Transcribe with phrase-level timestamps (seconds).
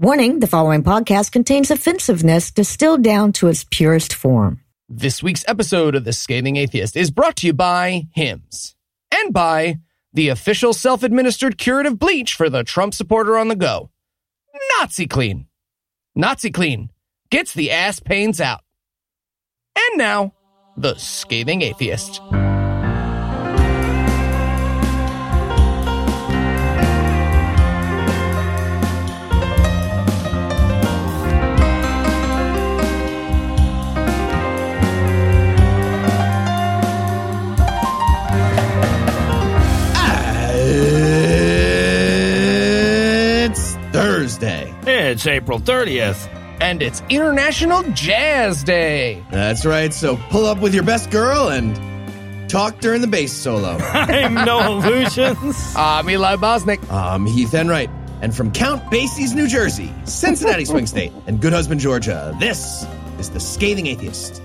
[0.00, 4.60] Warning the following podcast contains offensiveness distilled down to its purest form.
[4.88, 8.76] This week's episode of The Scathing Atheist is brought to you by Hims
[9.12, 9.80] and by
[10.12, 13.90] the official self administered curative bleach for the Trump supporter on the go.
[14.78, 15.48] Nazi Clean.
[16.14, 16.90] Nazi Clean
[17.32, 18.60] gets the ass pains out.
[19.74, 20.32] And now,
[20.76, 22.20] The Scathing Atheist.
[45.18, 46.28] It's April 30th.
[46.60, 49.20] And it's International Jazz Day.
[49.32, 49.92] That's right.
[49.92, 53.78] So pull up with your best girl and talk during the bass solo.
[53.80, 55.74] I'm no illusions.
[55.76, 56.88] I'm Eli Bosnick.
[56.88, 57.90] I'm Heath Enright.
[58.22, 62.86] And from Count Basie's New Jersey, Cincinnati Swing State, and Good Husband, Georgia, this
[63.18, 64.40] is The Scathing Atheist.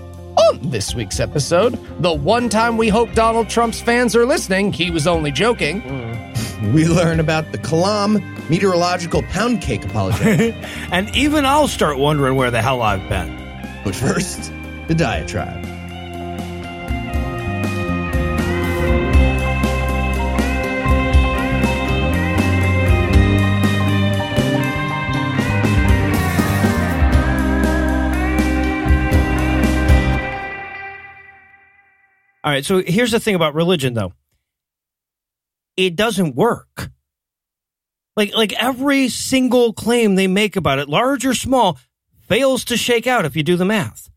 [0.50, 4.90] On this week's episode, the one time we hope Donald Trump's fans are listening, he
[4.90, 5.82] was only joking.
[5.82, 6.33] Mm.
[6.72, 10.52] We learn about the Kalam meteorological pound cake apology.
[10.90, 13.36] and even I'll start wondering where the hell I've been.
[13.84, 14.52] but first,
[14.88, 15.64] the diatribe.
[32.44, 34.12] All right, so here's the thing about religion though.
[35.76, 36.90] It doesn't work.
[38.16, 41.78] Like like every single claim they make about it, large or small,
[42.28, 44.10] fails to shake out if you do the math.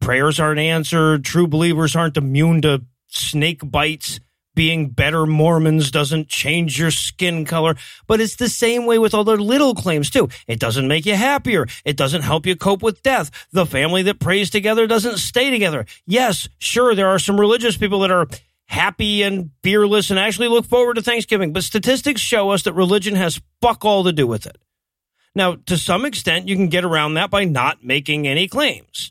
[0.00, 4.20] Prayers aren't answered, true believers aren't immune to snake bites.
[4.56, 7.76] Being better Mormons doesn't change your skin color,
[8.08, 10.28] but it's the same way with all the little claims too.
[10.48, 11.66] It doesn't make you happier.
[11.84, 13.30] It doesn't help you cope with death.
[13.52, 15.86] The family that prays together doesn't stay together.
[16.04, 18.26] Yes, sure, there are some religious people that are
[18.70, 23.16] happy and fearless and actually look forward to Thanksgiving, but statistics show us that religion
[23.16, 24.58] has fuck all to do with it.
[25.34, 29.10] Now, to some extent, you can get around that by not making any claims.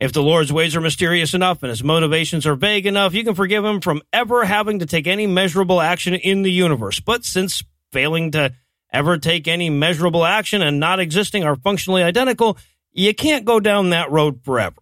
[0.00, 3.36] If the Lord's ways are mysterious enough and his motivations are vague enough, you can
[3.36, 6.98] forgive him from ever having to take any measurable action in the universe.
[6.98, 7.62] But since
[7.92, 8.54] failing to
[8.92, 12.58] ever take any measurable action and not existing are functionally identical,
[12.90, 14.80] you can't go down that road forever.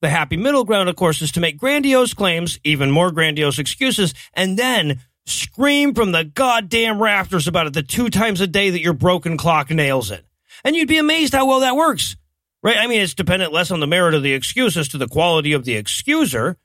[0.00, 4.14] The happy middle ground, of course, is to make grandiose claims, even more grandiose excuses,
[4.32, 8.80] and then scream from the goddamn rafters about it the two times a day that
[8.80, 10.24] your broken clock nails it.
[10.64, 12.16] And you'd be amazed how well that works.
[12.62, 12.76] Right?
[12.76, 15.52] I mean, it's dependent less on the merit of the excuse as to the quality
[15.52, 16.56] of the excuser.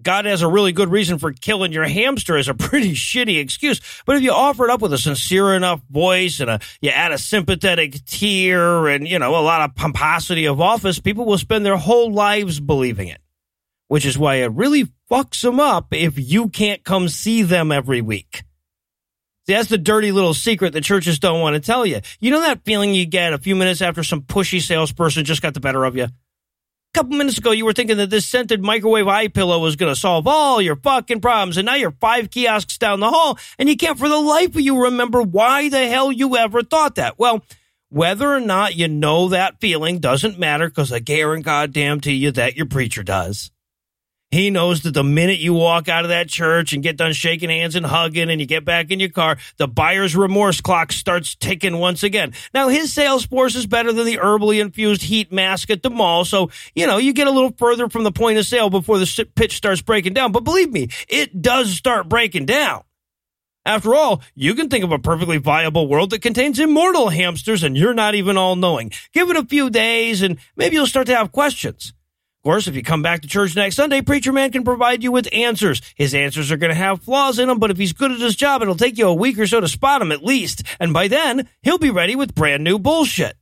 [0.00, 3.80] God has a really good reason for killing your hamster is a pretty shitty excuse.
[4.06, 7.12] But if you offer it up with a sincere enough voice and a, you add
[7.12, 11.66] a sympathetic tear and, you know, a lot of pomposity of office, people will spend
[11.66, 13.20] their whole lives believing it.
[13.88, 18.00] Which is why it really fucks them up if you can't come see them every
[18.00, 18.44] week.
[19.46, 22.00] See, that's the dirty little secret the churches don't want to tell you.
[22.18, 25.52] You know that feeling you get a few minutes after some pushy salesperson just got
[25.52, 26.06] the better of you?
[26.94, 29.98] Couple minutes ago, you were thinking that this scented microwave eye pillow was going to
[29.98, 33.78] solve all your fucking problems, and now you're five kiosks down the hall, and you
[33.78, 37.18] can't for the life of you remember why the hell you ever thought that.
[37.18, 37.42] Well,
[37.88, 42.30] whether or not you know that feeling doesn't matter because I guarantee goddamn to you
[42.32, 43.50] that your preacher does.
[44.32, 47.50] He knows that the minute you walk out of that church and get done shaking
[47.50, 51.34] hands and hugging and you get back in your car, the buyer's remorse clock starts
[51.34, 52.32] ticking once again.
[52.54, 56.24] Now, his sales force is better than the herbally infused heat mask at the mall.
[56.24, 59.28] So, you know, you get a little further from the point of sale before the
[59.34, 60.32] pitch starts breaking down.
[60.32, 62.84] But believe me, it does start breaking down.
[63.66, 67.76] After all, you can think of a perfectly viable world that contains immortal hamsters and
[67.76, 68.92] you're not even all knowing.
[69.12, 71.92] Give it a few days and maybe you'll start to have questions.
[72.42, 75.12] Of course, if you come back to church next Sunday, Preacher Man can provide you
[75.12, 75.80] with answers.
[75.94, 78.34] His answers are going to have flaws in them, but if he's good at his
[78.34, 80.64] job, it'll take you a week or so to spot him at least.
[80.80, 83.36] And by then, he'll be ready with brand new bullshit.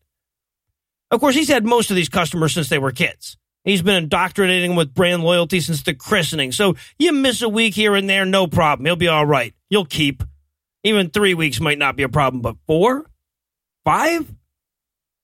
[1.11, 3.39] Of course, he's had most of these customers since they were kids.
[3.65, 6.53] He's been indoctrinating them with brand loyalty since the christening.
[6.53, 8.85] So you miss a week here and there, no problem.
[8.85, 9.55] He'll be all right.
[9.71, 10.23] You'll keep.
[10.85, 13.07] Even three weeks might not be a problem, but four?
[13.83, 14.31] Five?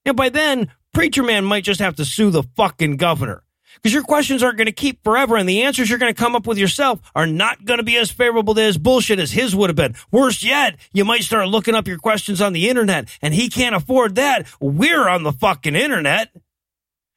[0.06, 3.42] And by then, Preacher Man might just have to sue the fucking governor
[3.76, 6.34] because your questions aren't going to keep forever and the answers you're going to come
[6.34, 9.54] up with yourself are not going to be as favorable to his bullshit as his
[9.54, 9.94] would have been.
[10.10, 13.74] Worse yet, you might start looking up your questions on the internet and he can't
[13.74, 14.46] afford that.
[14.60, 16.30] We're on the fucking internet.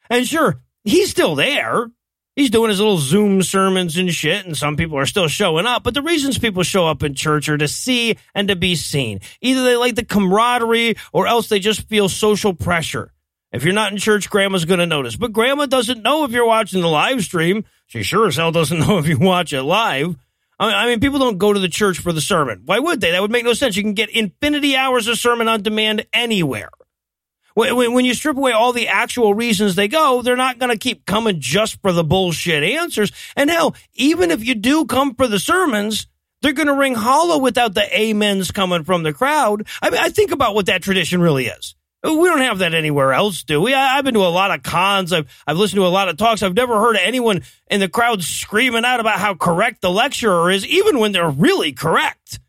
[0.10, 1.88] And sure, he's still there.
[2.36, 5.84] He's doing his little Zoom sermons and shit, and some people are still showing up.
[5.84, 9.20] But the reasons people show up in church are to see and to be seen.
[9.42, 13.12] Either they like the camaraderie or else they just feel social pressure.
[13.52, 15.16] If you're not in church, grandma's going to notice.
[15.16, 17.66] But grandma doesn't know if you're watching the live stream.
[17.88, 20.16] She sure as hell doesn't know if you watch it live.
[20.60, 22.64] I mean, people don't go to the church for the sermon.
[22.66, 23.12] Why would they?
[23.12, 23.78] That would make no sense.
[23.78, 26.70] You can get infinity hours of sermon on demand anywhere.
[27.56, 31.06] When you strip away all the actual reasons they go, they're not going to keep
[31.06, 33.12] coming just for the bullshit answers.
[33.36, 36.08] And hell, even if you do come for the sermons,
[36.42, 39.68] they're going to ring hollow without the amens coming from the crowd.
[39.82, 41.76] I mean, I think about what that tradition really is.
[42.02, 43.74] We don't have that anywhere else, do we?
[43.74, 45.12] I, have been to a lot of cons.
[45.12, 46.42] I've, I've listened to a lot of talks.
[46.42, 50.66] I've never heard anyone in the crowd screaming out about how correct the lecturer is,
[50.66, 52.40] even when they're really correct.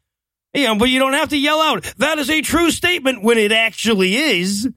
[0.55, 3.52] Yeah, but you don't have to yell out, that is a true statement when it
[3.52, 4.69] actually is.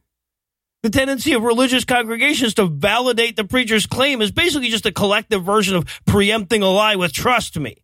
[0.81, 5.43] The tendency of religious congregations to validate the preacher's claim is basically just a collective
[5.43, 7.82] version of preempting a lie with trust me.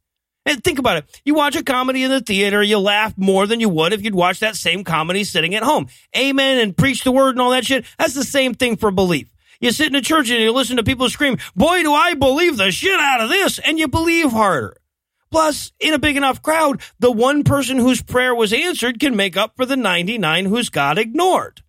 [0.50, 1.22] And think about it.
[1.24, 4.16] You watch a comedy in the theater, you laugh more than you would if you'd
[4.16, 5.90] watch that same comedy sitting at home.
[6.18, 7.86] Amen and preach the word and all that shit.
[8.00, 9.28] That's the same thing for belief.
[9.62, 12.58] You sit in a church and you listen to people scream, boy, do I believe
[12.58, 13.60] the shit out of this.
[13.60, 14.76] And you believe harder.
[15.30, 19.38] Plus, in a big enough crowd, the one person whose prayer was answered can make
[19.38, 21.62] up for the 99 whose God ignored.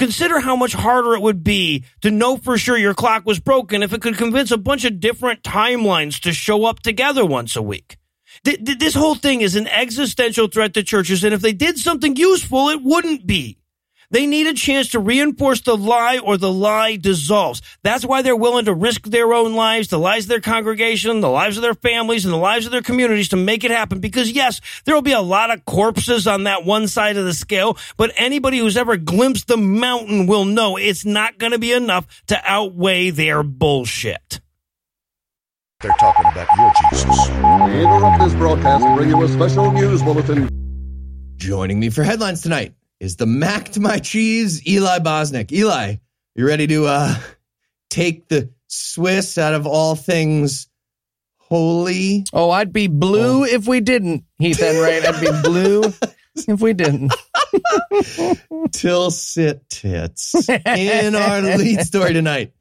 [0.00, 3.82] Consider how much harder it would be to know for sure your clock was broken
[3.82, 7.60] if it could convince a bunch of different timelines to show up together once a
[7.60, 7.98] week.
[8.42, 12.70] this whole thing is an existential threat to churches, and if they did something useful,
[12.70, 13.59] it wouldn't be.
[14.12, 17.62] They need a chance to reinforce the lie or the lie dissolves.
[17.84, 21.30] That's why they're willing to risk their own lives, the lives of their congregation, the
[21.30, 24.00] lives of their families, and the lives of their communities to make it happen.
[24.00, 27.34] Because yes, there will be a lot of corpses on that one side of the
[27.34, 31.72] scale, but anybody who's ever glimpsed the mountain will know it's not going to be
[31.72, 34.40] enough to outweigh their bullshit.
[35.80, 37.28] They're talking about your Jesus.
[37.28, 40.48] We interrupt this broadcast and bring you a special news bulletin.
[41.36, 45.50] Joining me for headlines tonight, is the Mac to my cheese, Eli Bosnick.
[45.50, 45.96] Eli,
[46.34, 47.14] you ready to uh,
[47.88, 50.68] take the Swiss out of all things
[51.38, 52.24] holy?
[52.32, 53.44] Oh, I'd be blue oh.
[53.44, 55.06] if we didn't, Heath Enright.
[55.06, 55.82] I'd be blue
[56.46, 57.12] if we didn't.
[58.72, 60.48] Till sit tits.
[60.48, 62.52] In our lead story tonight,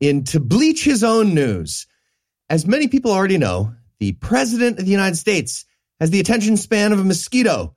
[0.00, 1.86] in to bleach his own news.
[2.48, 5.64] As many people already know, the President of the United States
[6.00, 7.76] has the attention span of a mosquito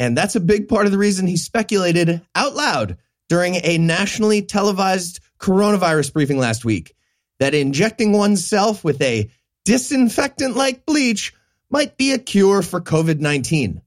[0.00, 2.96] and that's a big part of the reason he speculated out loud
[3.28, 6.96] during a nationally televised coronavirus briefing last week
[7.38, 9.30] that injecting oneself with a
[9.66, 11.34] disinfectant like bleach
[11.68, 13.82] might be a cure for COVID 19.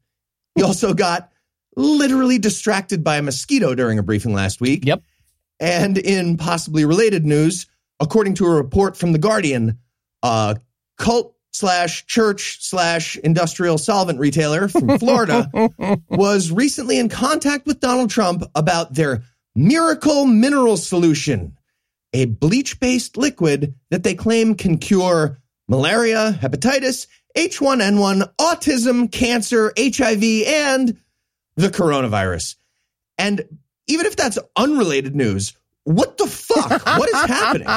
[0.56, 1.31] He also got
[1.75, 4.86] literally distracted by a mosquito during a briefing last week.
[4.86, 5.01] Yep.
[5.59, 7.66] And in possibly related news,
[8.00, 9.80] according to a report from The Guardian,
[10.21, 10.57] a
[11.00, 15.50] cult slash church slash industrial solvent retailer from Florida
[16.09, 19.23] was recently in contact with Donald Trump about their
[19.55, 21.57] miracle mineral solution,
[22.11, 27.07] a bleach based liquid that they claim can cure malaria, hepatitis,
[27.38, 30.97] H1N1, autism, cancer, HIV, and
[31.56, 32.56] the coronavirus.
[33.17, 33.44] And
[33.88, 35.53] even if that's unrelated news,
[35.83, 36.85] what the fuck?
[36.85, 37.67] what is happening?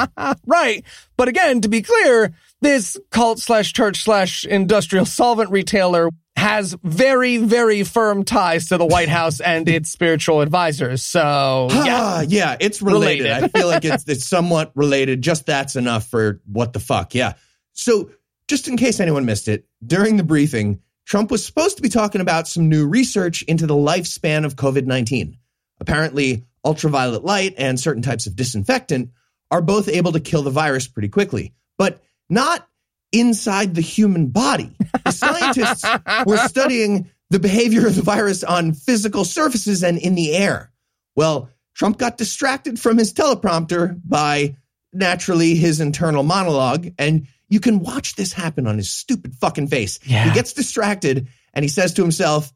[0.45, 0.83] right.
[1.17, 7.37] But again, to be clear, this cult slash church slash industrial solvent retailer has very,
[7.37, 11.03] very firm ties to the White House and its spiritual advisors.
[11.03, 13.23] So, yeah, yeah, it's related.
[13.25, 13.43] related.
[13.43, 15.21] I feel like it's, it's somewhat related.
[15.21, 17.15] Just that's enough for what the fuck.
[17.15, 17.33] Yeah.
[17.73, 18.11] So,
[18.47, 22.21] just in case anyone missed it, during the briefing, Trump was supposed to be talking
[22.21, 25.37] about some new research into the lifespan of COVID 19.
[25.79, 29.11] Apparently, ultraviolet light and certain types of disinfectant
[29.49, 31.53] are both able to kill the virus pretty quickly.
[31.77, 32.67] But not
[33.11, 34.75] inside the human body.
[35.05, 35.85] The scientists
[36.25, 40.71] were studying the behavior of the virus on physical surfaces and in the air.
[41.15, 44.55] Well, Trump got distracted from his teleprompter by
[44.93, 46.87] naturally his internal monologue.
[46.97, 49.99] And you can watch this happen on his stupid fucking face.
[50.03, 50.25] Yeah.
[50.25, 52.51] He gets distracted and he says to himself,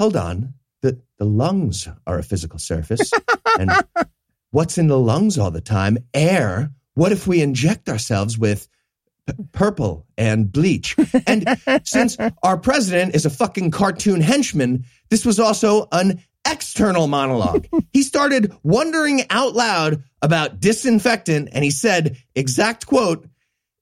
[0.00, 3.12] Hold on, the, the lungs are a physical surface.
[3.58, 3.70] and
[4.50, 5.98] what's in the lungs all the time?
[6.12, 6.70] Air.
[6.94, 8.68] What if we inject ourselves with
[9.26, 10.96] p- purple and bleach.
[11.26, 11.46] And
[11.84, 17.66] since our president is a fucking cartoon henchman, this was also an external monologue.
[17.92, 23.28] he started wondering out loud about disinfectant and he said, exact quote,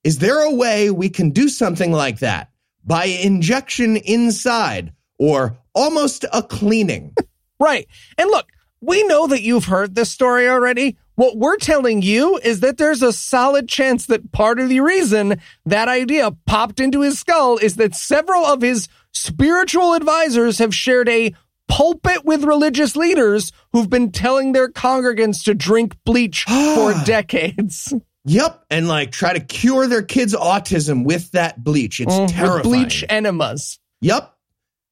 [0.03, 2.49] is there a way we can do something like that
[2.83, 7.13] by injection inside or almost a cleaning?
[7.59, 7.87] right.
[8.17, 8.47] And look,
[8.81, 10.97] we know that you've heard this story already.
[11.21, 15.39] What we're telling you is that there's a solid chance that part of the reason
[15.67, 21.07] that idea popped into his skull is that several of his spiritual advisors have shared
[21.09, 21.35] a
[21.67, 27.93] pulpit with religious leaders who've been telling their congregants to drink bleach for decades.
[28.25, 28.65] Yep.
[28.71, 31.99] And like try to cure their kids' autism with that bleach.
[31.99, 32.63] It's Mm, terrifying.
[32.63, 33.79] Bleach enemas.
[34.01, 34.33] Yep.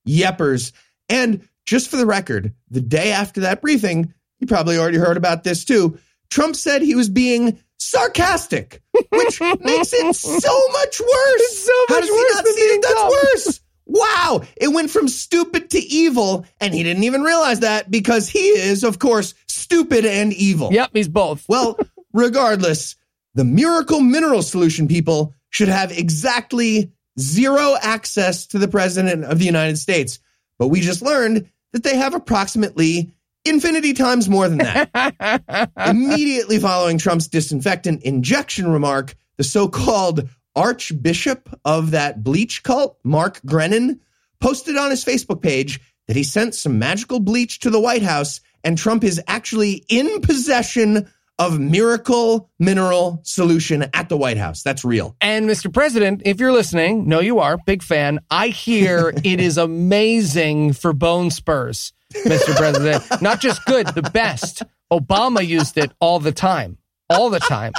[0.08, 0.74] Yeppers.
[1.10, 5.44] And just for the record, the day after that briefing, you probably already heard about
[5.44, 5.98] this too.
[6.30, 11.58] Trump said he was being sarcastic, which makes it so much worse.
[11.60, 13.10] so How much does he not than see that that's dumb.
[13.12, 13.62] worse?
[13.86, 14.42] Wow.
[14.58, 18.84] It went from stupid to evil, and he didn't even realize that because he is,
[18.84, 20.72] of course, stupid and evil.
[20.72, 21.46] Yep, he's both.
[21.50, 21.80] Well,
[22.14, 22.96] regardless,
[23.36, 29.46] the miracle mineral solution people should have exactly zero access to the president of the
[29.46, 30.20] United States.
[30.60, 33.12] But we just learned that they have approximately
[33.46, 35.72] infinity times more than that.
[35.78, 43.40] Immediately following Trump's disinfectant injection remark, the so called archbishop of that bleach cult, Mark
[43.46, 44.00] Grenon,
[44.40, 48.42] posted on his Facebook page that he sent some magical bleach to the White House
[48.64, 54.62] and Trump is actually in possession of miracle mineral solution at the White House.
[54.62, 55.16] That's real.
[55.22, 55.74] And Mr.
[55.74, 58.20] President, if you're listening, no, you are, big fan.
[58.30, 62.56] I hear it is amazing for bone spurs, Mr.
[62.56, 63.22] President.
[63.22, 64.64] Not just good, the best.
[64.92, 66.78] Obama used it all the time.
[67.10, 67.74] All the time.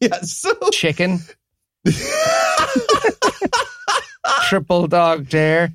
[0.00, 1.20] Yeah, so Chicken.
[4.48, 5.72] Triple dog dare.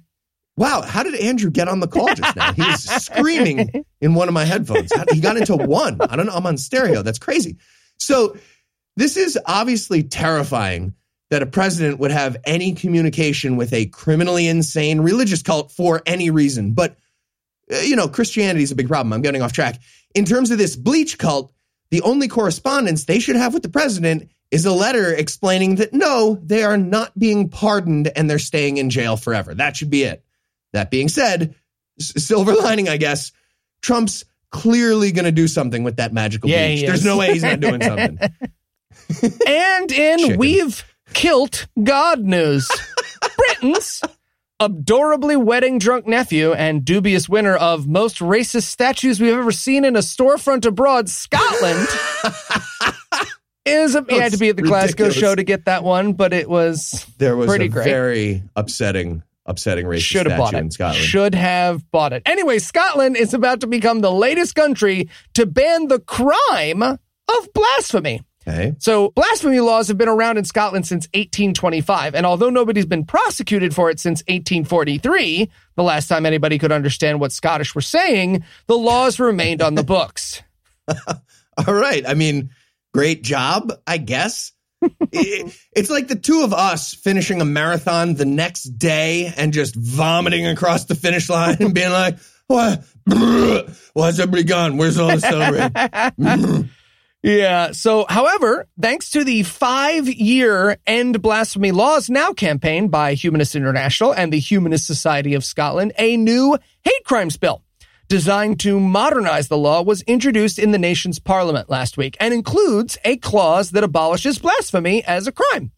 [0.58, 2.54] Wow, how did Andrew get on the call just now?
[2.54, 4.92] He was screaming in one of my headphones.
[5.12, 6.00] He got into one.
[6.02, 6.34] I don't know.
[6.34, 7.02] I'm on stereo.
[7.02, 7.58] That's crazy.
[7.98, 8.38] So,
[8.98, 10.94] this is obviously terrifying
[11.32, 16.30] that a president would have any communication with a criminally insane religious cult for any
[16.30, 16.74] reason.
[16.74, 16.98] But,
[17.74, 19.14] uh, you know, Christianity is a big problem.
[19.14, 19.80] I'm getting off track.
[20.14, 21.54] In terms of this bleach cult,
[21.90, 26.38] the only correspondence they should have with the president is a letter explaining that no,
[26.44, 29.56] they are not being pardoned and they're staying in jail forever.
[29.56, 30.26] That should be it.
[30.74, 31.56] That being said,
[31.98, 33.32] silver lining, I guess,
[33.82, 36.86] Trump's clearly going to do something with that magical Yeah, bleach.
[36.86, 38.20] There's no way he's not doing something.
[39.48, 40.38] And in Chicken.
[40.38, 42.70] We've Kilt God news,
[43.38, 44.02] Britain's
[44.60, 49.96] adorably wedding drunk nephew and dubious winner of most racist statues we've ever seen in
[49.96, 51.88] a storefront abroad, Scotland,
[53.66, 55.16] is a, he had to be at the Glasgow ridiculous.
[55.16, 57.84] show to get that one, but it was There was Pretty a great.
[57.86, 60.72] very upsetting, upsetting racist should have statue bought in.
[60.72, 61.04] Scotland.
[61.04, 62.24] Should have bought it.
[62.26, 68.22] Anyway, Scotland is about to become the latest country to ban the crime of blasphemy.
[68.52, 68.76] Okay.
[68.80, 73.74] So, blasphemy laws have been around in Scotland since 1825, and although nobody's been prosecuted
[73.74, 78.78] for it since 1843, the last time anybody could understand what Scottish were saying, the
[78.78, 80.42] laws remained on the books.
[81.68, 82.04] All right.
[82.08, 82.50] I mean,
[82.94, 84.52] great job, I guess.
[85.12, 89.76] It- it's like the two of us finishing a marathon the next day and just
[89.76, 92.18] vomiting across the finish line and being like,
[92.48, 92.84] what?
[93.94, 94.78] Why's everybody gone?
[94.78, 96.70] Where's all the celebrating?
[97.24, 97.72] Yeah.
[97.72, 104.14] So, however, thanks to the five year End Blasphemy Laws Now campaign by Humanist International
[104.14, 107.64] and the Humanist Society of Scotland, a new hate crimes bill
[108.12, 112.98] designed to modernize the law was introduced in the nation's parliament last week and includes
[113.06, 115.72] a clause that abolishes blasphemy as a crime.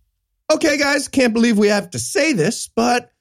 [0.51, 3.11] okay, guys, can't believe we have to say this, but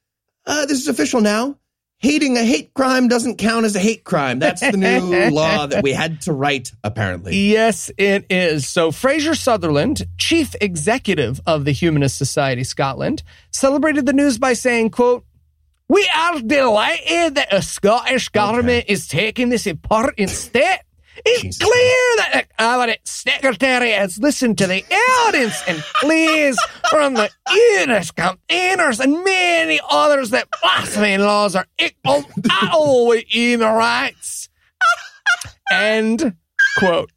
[0.46, 1.58] uh, this is official now.
[2.02, 4.40] Hating a hate crime doesn't count as a hate crime.
[4.40, 7.36] That's the new law that we had to write, apparently.
[7.36, 8.66] Yes, it is.
[8.66, 14.90] So Fraser Sutherland, chief executive of the Humanist Society Scotland, celebrated the news by saying,
[14.90, 15.24] quote,
[15.88, 20.84] we are delighted that the Scottish government is taking this important step.
[21.24, 21.62] It's Jesus.
[21.62, 24.84] clear that uh, oh, our secretary has listened to the
[25.26, 26.58] evidence and pleas
[26.90, 33.24] from the humanist campaigners and many others that blasphemy laws are equal to all with
[33.28, 34.48] human rights.
[35.72, 36.36] End
[36.78, 37.10] quote.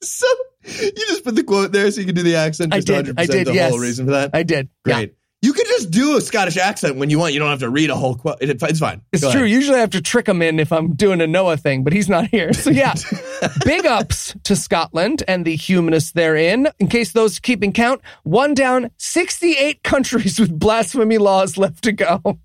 [0.00, 0.26] So
[0.64, 2.72] you just put the quote there so you can do the accent.
[2.72, 3.06] I did.
[3.06, 3.46] 100% I did.
[3.46, 3.70] The yes.
[3.70, 4.30] whole reason for that.
[4.32, 4.68] I did.
[4.84, 5.14] Great.
[5.40, 7.32] You could just do a Scottish accent when you want.
[7.32, 8.38] You don't have to read a whole quote.
[8.40, 9.02] It, it's fine.
[9.12, 9.42] It's Go true.
[9.42, 9.52] ahead.
[9.52, 12.08] Usually I have to trick him in if I'm doing a Noah thing, but he's
[12.08, 12.52] not here.
[12.52, 12.94] So yeah,
[13.64, 16.68] big ups to Scotland and the humanists therein.
[16.80, 22.40] In case those keeping count, one down, 68 countries with blasphemy laws left to go.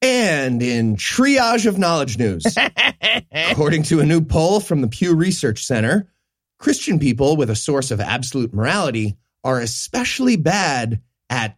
[0.00, 2.44] And in triage of knowledge news,
[3.32, 6.10] according to a new poll from the Pew Research Center,
[6.58, 11.56] Christian people with a source of absolute morality are especially bad at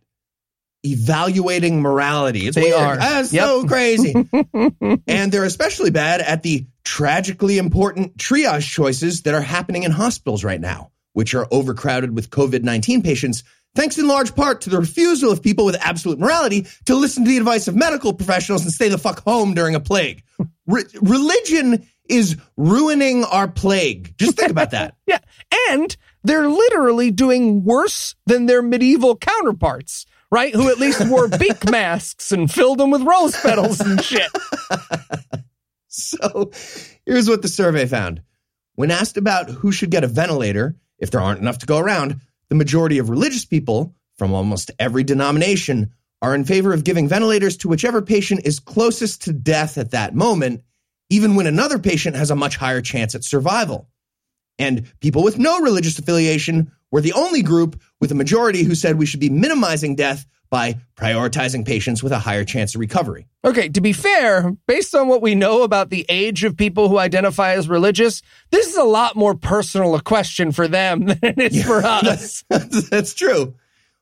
[0.83, 2.47] evaluating morality.
[2.47, 2.75] It's They weird.
[2.75, 2.95] are.
[2.95, 3.45] Ah, That's Yep.
[3.45, 4.15] so crazy.
[5.07, 10.45] and they're especially bad at the tragically important triage choices that are happening in hospitals
[10.45, 13.43] right now, which are overcrowded with COVID 19 patients,
[13.75, 17.31] thanks in large part to the refusal of people with absolute morality to listen to
[17.31, 20.23] the advice of medical professionals and stay the fuck home during a plague.
[20.67, 24.15] Re- religion is ruining our plague.
[24.17, 24.95] Just think about that.
[25.09, 25.19] Yeah.
[25.71, 30.55] And they're literally doing worse than their medieval counterparts, right?
[30.55, 34.31] Who at least wore beak masks and filled them with rose petals and shit.
[35.97, 36.51] So
[37.07, 38.21] here's what the survey found.
[38.75, 42.21] When asked about who should get a ventilator, if there aren't enough to go around,
[42.51, 47.57] the majority of religious people from almost every denomination are in favor of giving ventilators
[47.59, 50.63] to whichever patient is closest to death at that moment,
[51.09, 53.89] even when another patient has a much higher chance at survival.
[54.59, 58.97] And people with no religious affiliation were the only group with a majority who said
[58.97, 63.27] we should be minimizing death by prioritizing patients with a higher chance of recovery.
[63.45, 66.99] Okay, to be fair, based on what we know about the age of people who
[66.99, 71.53] identify as religious, this is a lot more personal a question for them than it
[71.53, 72.45] is for us.
[72.49, 73.55] That's, that's true.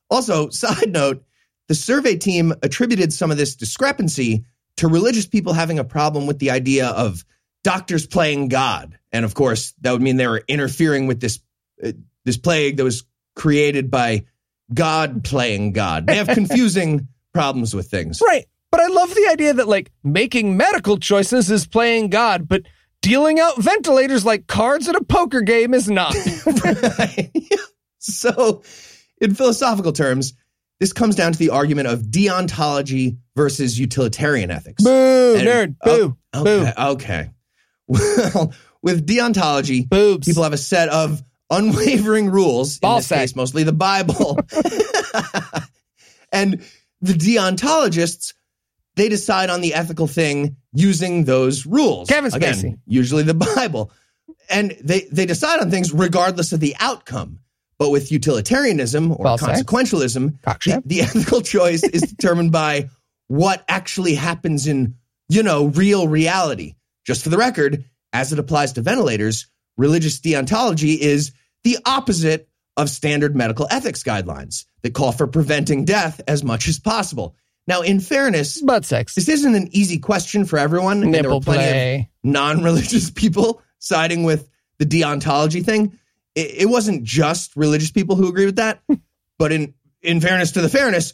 [0.09, 1.23] Also, side note,
[1.67, 4.45] the survey team attributed some of this discrepancy
[4.77, 7.25] to religious people having a problem with the idea of
[7.63, 8.99] doctors playing God.
[9.11, 11.39] And of course, that would mean they were interfering with this
[11.83, 11.93] uh,
[12.25, 13.05] this plague that was
[13.35, 14.25] created by
[14.73, 16.07] God playing God.
[16.07, 18.19] They have confusing problems with things.
[18.25, 18.45] Right.
[18.71, 22.63] But I love the idea that like making medical choices is playing God, but
[23.01, 26.15] dealing out ventilators like cards at a poker game is not.
[26.65, 27.31] Right.
[27.99, 28.63] so,
[29.21, 30.33] in philosophical terms,
[30.79, 34.83] this comes down to the argument of deontology versus utilitarian ethics.
[34.83, 35.75] Boo, And- nerd.
[35.83, 36.17] Boo.
[36.33, 36.61] Oh, Boo.
[36.65, 37.29] okay, okay.
[37.87, 40.27] Well, with deontology, Boobs.
[40.27, 42.79] people have a set of unwavering rules.
[42.79, 43.19] Ball in this sack.
[43.19, 44.37] case, mostly the Bible.
[46.31, 46.63] and
[47.01, 48.33] the deontologists,
[48.95, 52.09] they decide on the ethical thing using those rules.
[52.09, 53.91] Kevin Again, usually the Bible.
[54.49, 57.39] And they, they decide on things regardless of the outcome.
[57.77, 59.49] But with utilitarianism or said.
[59.49, 62.89] consequentialism, the, the ethical choice is determined by
[63.27, 64.95] what actually happens in,
[65.27, 66.75] you know, real reality.
[67.05, 67.83] Just for the record,
[68.13, 71.31] as it applies to ventilators, religious deontology is
[71.63, 76.79] the opposite of standard medical ethics guidelines that call for preventing death as much as
[76.79, 77.35] possible.
[77.67, 79.15] Now, in fairness, Butt sex.
[79.15, 81.03] this isn't an easy question for everyone.
[81.03, 85.97] and there were Nipple plenty of non-religious people siding with the deontology thing.
[86.35, 88.81] It, it wasn't just religious people who agree with that,
[89.39, 91.13] but in in fairness to the fairness,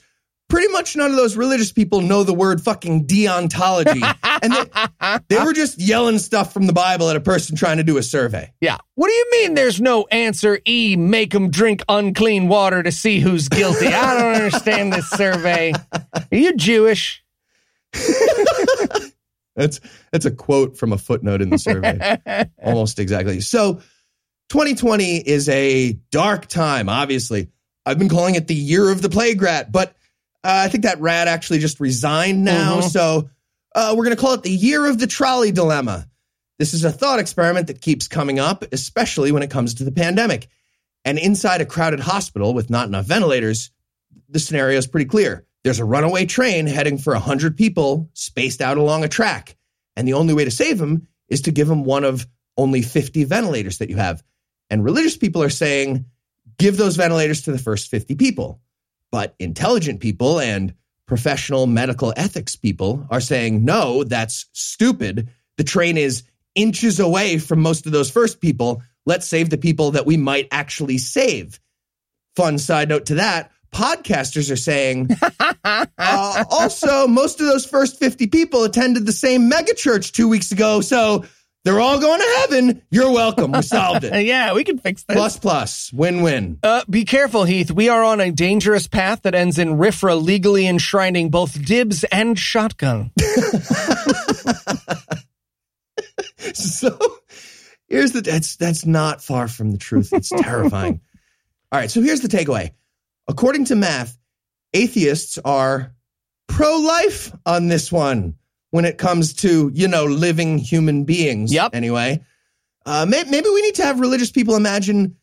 [0.51, 4.03] pretty much none of those religious people know the word fucking deontology,
[4.43, 7.83] and they, they were just yelling stuff from the Bible at a person trying to
[7.83, 8.51] do a survey.
[8.59, 8.77] Yeah.
[8.95, 13.19] What do you mean there's no answer E, make them drink unclean water to see
[13.19, 13.87] who's guilty?
[13.87, 15.71] I don't understand this survey.
[15.93, 17.23] Are you Jewish?
[19.53, 19.81] That's
[20.13, 22.17] that's a quote from a footnote in the survey.
[22.63, 23.41] Almost exactly.
[23.41, 23.81] So
[24.49, 27.49] 2020 is a dark time, obviously.
[27.85, 29.93] I've been calling it the year of the plague rat, but
[30.43, 32.79] uh, I think that rat actually just resigned now.
[32.79, 32.89] Mhm.
[32.89, 33.29] So
[33.75, 36.07] uh, we're going to call it the year of the trolley dilemma.
[36.59, 39.91] This is a thought experiment that keeps coming up, especially when it comes to the
[39.91, 40.47] pandemic.
[41.03, 43.71] And inside a crowded hospital with not enough ventilators,
[44.29, 45.45] the scenario is pretty clear.
[45.63, 49.57] There's a runaway train heading for 100 people spaced out along a track.
[49.95, 52.27] And the only way to save them is to give them one of
[52.57, 54.23] only 50 ventilators that you have.
[54.69, 56.05] And religious people are saying,
[56.57, 58.61] give those ventilators to the first 50 people.
[59.11, 60.73] But intelligent people and
[61.05, 65.29] professional medical ethics people are saying, no, that's stupid.
[65.57, 66.23] The train is
[66.55, 68.81] inches away from most of those first people.
[69.05, 71.59] Let's save the people that we might actually save.
[72.35, 75.09] Fun side note to that podcasters are saying,
[75.63, 80.81] uh, also, most of those first 50 people attended the same megachurch two weeks ago.
[80.81, 81.25] So
[81.63, 82.81] they're all going to heaven.
[82.89, 83.51] You're welcome.
[83.51, 84.25] We solved it.
[84.25, 85.15] yeah, we can fix this.
[85.15, 86.59] Plus, plus, win win.
[86.63, 87.71] Uh, be careful, Heath.
[87.71, 92.37] We are on a dangerous path that ends in RFRA legally enshrining both dibs and
[92.37, 93.11] shotgun.
[96.53, 96.97] So
[97.87, 100.13] here's the that's that's not far from the truth.
[100.13, 101.01] It's terrifying.
[101.71, 102.71] All right, so here's the takeaway.
[103.27, 104.17] According to math,
[104.73, 105.93] atheists are
[106.47, 108.35] pro-life on this one
[108.71, 111.53] when it comes to, you know, living human beings.
[111.53, 111.75] Yep.
[111.75, 112.23] Anyway,
[112.85, 115.17] uh, may, maybe we need to have religious people imagine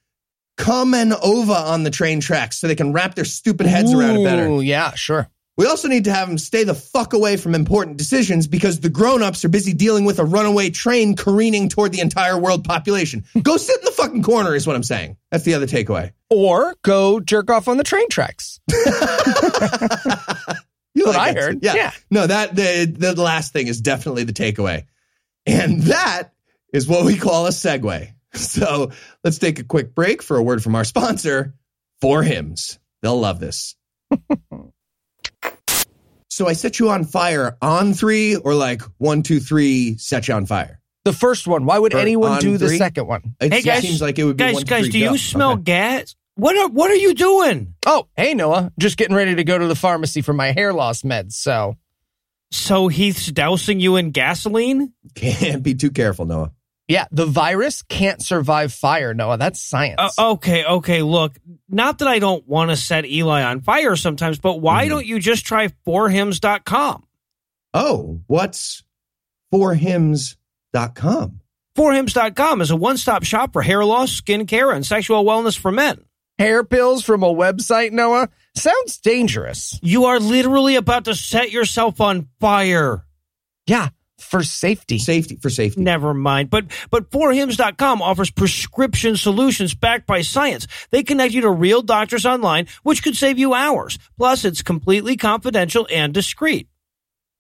[0.56, 4.16] come and over on the train tracks so they can wrap their stupid heads around
[4.16, 4.62] it better.
[4.62, 5.28] Yeah, sure.
[5.56, 8.88] We also need to have them stay the fuck away from important decisions because the
[8.88, 13.24] grown-ups are busy dealing with a runaway train careening toward the entire world population.
[13.42, 15.16] Go sit in the fucking corner is what I'm saying.
[15.32, 16.12] That's the other takeaway.
[16.30, 18.61] Or go jerk off on the train tracks.
[20.98, 21.58] You What I heard.
[21.62, 21.74] Yeah.
[21.74, 21.90] Yeah.
[22.11, 24.84] No, that the the last thing is definitely the takeaway.
[25.46, 26.32] And that
[26.72, 28.12] is what we call a segue.
[28.34, 28.90] So
[29.24, 31.54] let's take a quick break for a word from our sponsor,
[32.02, 32.78] For Hims.
[33.00, 33.74] They'll love this.
[36.30, 40.34] so I set you on fire on three or like one, two, three, set you
[40.34, 40.80] on fire?
[41.04, 41.64] The first one.
[41.64, 43.34] Why would Or anyone on do the second one?
[43.40, 45.12] It Hey, guys, seems like it would be guys, guys, three, do go.
[45.12, 45.62] you smell Okay.
[45.62, 46.14] gas?
[46.38, 47.74] What are what are you doing?
[47.85, 51.03] Oh, hey Noah, just getting ready to go to the pharmacy for my hair loss
[51.03, 51.33] meds.
[51.33, 51.77] So
[52.53, 54.92] So Heath's dousing you in gasoline?
[55.16, 56.53] Can't be too careful, Noah.
[56.87, 59.37] yeah, the virus can't survive fire, Noah.
[59.37, 60.14] That's science.
[60.16, 61.03] Uh, okay, okay.
[61.03, 61.37] Look,
[61.68, 64.90] not that I don't want to set Eli on fire sometimes, but why Mhm.
[64.90, 67.05] don't you just try forhims.com?
[67.74, 68.85] Oh, what's
[69.53, 71.40] forhims.com?
[71.77, 76.01] Forhims.com is a one-stop shop for hair loss, skin care, and sexual wellness for men.
[76.38, 78.29] Hair pills from a website, Noah?
[78.55, 79.79] Sounds dangerous.
[79.83, 83.05] You are literally about to set yourself on fire.
[83.66, 84.98] Yeah, for safety.
[84.98, 85.81] Safety for safety.
[85.81, 86.51] Never mind.
[86.51, 90.66] But but forhims.com offers prescription solutions backed by science.
[90.90, 93.98] They connect you to real doctors online, which could save you hours.
[94.16, 96.68] Plus, it's completely confidential and discreet.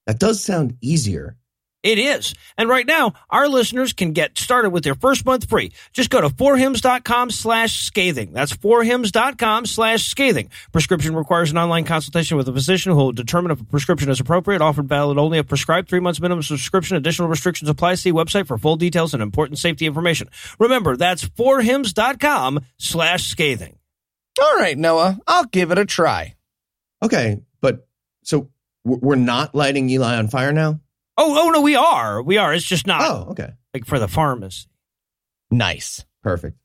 [0.06, 1.37] That does sound easier.
[1.84, 2.34] It is.
[2.56, 5.72] And right now, our listeners can get started with their first month free.
[5.92, 8.32] Just go to forhims.com slash scathing.
[8.32, 10.50] That's forhims.com slash scathing.
[10.72, 14.18] Prescription requires an online consultation with a physician who will determine if a prescription is
[14.18, 14.60] appropriate.
[14.60, 15.88] Offered valid only if prescribed.
[15.88, 16.96] Three months minimum subscription.
[16.96, 17.94] Additional restrictions apply.
[17.94, 20.28] See website for full details and important safety information.
[20.58, 23.78] Remember, that's forhims.com slash scathing.
[24.40, 26.34] All right, Noah, I'll give it a try.
[27.02, 27.86] Okay, but
[28.24, 28.50] so
[28.84, 30.80] we're not lighting Eli on fire now?
[31.20, 32.22] Oh, oh no, we are.
[32.22, 32.54] We are.
[32.54, 33.50] It's just not Oh, okay.
[33.74, 34.66] like for the pharmacy.
[35.50, 36.04] Nice.
[36.22, 36.56] Perfect.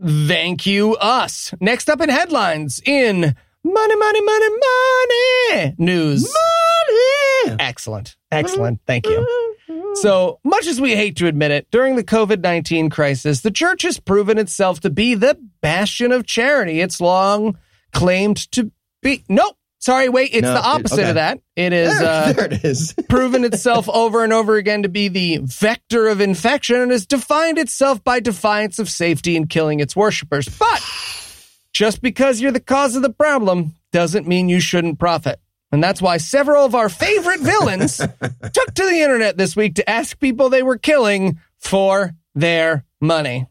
[0.00, 1.52] Thank you, us.
[1.60, 6.22] Next up in headlines in money, money, money, money news.
[6.22, 7.56] Money!
[7.58, 8.16] Excellent.
[8.30, 8.80] Excellent.
[8.86, 9.54] Thank you.
[9.94, 13.82] So much as we hate to admit it, during the COVID 19 crisis, the church
[13.82, 17.58] has proven itself to be the bastion of charity it's long
[17.92, 18.70] claimed to
[19.02, 19.24] be.
[19.28, 19.56] Nope.
[19.80, 20.30] Sorry, wait.
[20.32, 21.08] It's No, the it- opposite okay.
[21.10, 21.40] of that.
[21.56, 22.94] It is There, uh, there it is.
[23.08, 27.58] proven itself over and over again to be the vector of infection and has defined
[27.58, 30.48] itself by defiance of safety and killing its worshippers.
[30.48, 30.82] But
[31.72, 35.38] just because you're the cause of the problem doesn't mean you shouldn't profit.
[35.70, 39.88] And that's why several of our favorite villains took to the internet this week to
[39.88, 43.46] ask people they were killing for their money.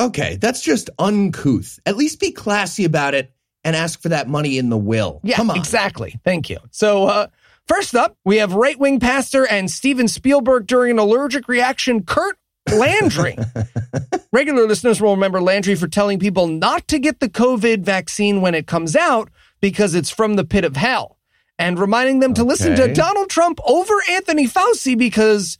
[0.00, 1.78] Okay, that's just uncouth.
[1.84, 3.30] At least be classy about it
[3.68, 5.20] and ask for that money in the will.
[5.22, 5.58] Yeah, Come on.
[5.58, 6.18] exactly.
[6.24, 6.56] Thank you.
[6.70, 7.26] So, uh,
[7.66, 12.38] first up, we have right wing pastor and Steven Spielberg during an allergic reaction, Curt
[12.72, 13.36] Landry.
[14.32, 18.54] Regular listeners will remember Landry for telling people not to get the COVID vaccine when
[18.54, 21.18] it comes out because it's from the pit of hell,
[21.58, 25.58] and reminding them to listen to Donald Trump over Anthony Fauci because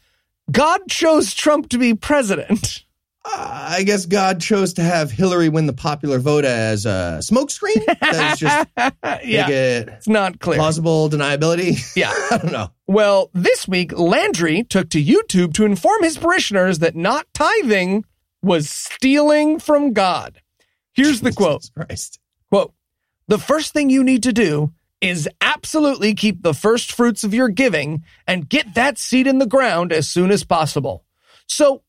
[0.51, 2.85] God chose Trump to be president.
[3.31, 7.85] Uh, I guess God chose to have Hillary win the popular vote as a smokescreen.
[8.01, 8.69] That's just
[9.25, 10.57] yeah, it it's not clear.
[10.57, 11.95] plausible deniability.
[11.95, 12.13] Yeah.
[12.31, 12.71] I don't know.
[12.87, 18.05] Well, this week, Landry took to YouTube to inform his parishioners that not tithing
[18.43, 20.41] was stealing from God.
[20.95, 22.19] Here's the quote Christ.
[22.51, 22.73] quote,
[23.27, 27.49] The first thing you need to do is absolutely keep the first fruits of your
[27.49, 31.05] giving and get that seed in the ground as soon as possible.
[31.47, 31.83] So,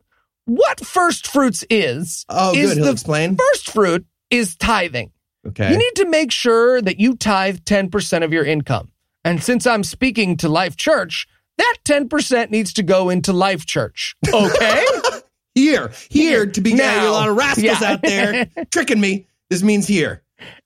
[0.49, 2.77] what first fruits is, Oh, is good.
[2.77, 3.37] He'll the explain.
[3.37, 5.11] first fruit is tithing.
[5.47, 5.71] Okay.
[5.71, 8.91] You need to make sure that you tithe 10% of your income.
[9.23, 14.15] And since I'm speaking to Life Church, that 10% needs to go into Life Church.
[14.33, 14.83] Okay?
[15.55, 17.09] here, here to be Now.
[17.09, 17.91] a lot of rascals Yeah.
[17.91, 19.27] out there tricking me.
[19.49, 20.23] This means here.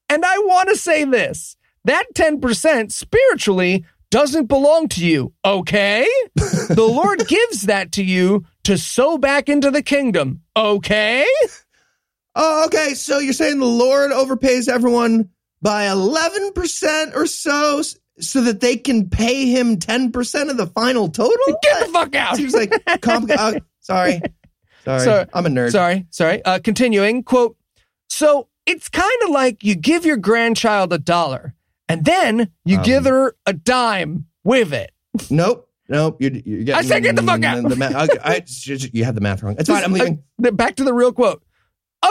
[0.10, 5.34] and I want to say this that 10% spiritually doesn't belong to you.
[5.44, 6.08] Okay?
[6.36, 10.42] the Lord gives that to you to sow back into the kingdom.
[10.56, 11.26] Okay?
[12.36, 12.96] Oh, okay.
[12.96, 15.30] So you're saying the Lord overpays everyone
[15.62, 17.84] by 11% or so
[18.20, 21.38] so that they can pay him 10% of the final total?
[21.62, 22.38] Get the fuck out.
[22.38, 22.72] Seems like
[23.02, 23.40] complicated.
[23.40, 24.20] uh, sorry.
[24.84, 25.00] Sorry.
[25.02, 25.26] Sorry.
[25.32, 25.72] I'm a nerd.
[25.74, 26.44] Sorry, sorry.
[26.44, 27.56] Uh, continuing, quote,
[28.10, 31.54] so it's kind of like you give your grandchild a dollar
[31.88, 34.92] and then you Um, give her a dime with it.
[35.30, 35.70] Nope.
[35.94, 36.18] Nope.
[36.20, 37.70] You're, you're getting I said get the fuck out.
[37.70, 38.44] The, ma- I, I-
[38.92, 39.56] you had the math wrong.
[39.60, 39.84] It's fine.
[39.84, 40.24] I'm leaving.
[40.44, 41.44] Uh, back to the real quote.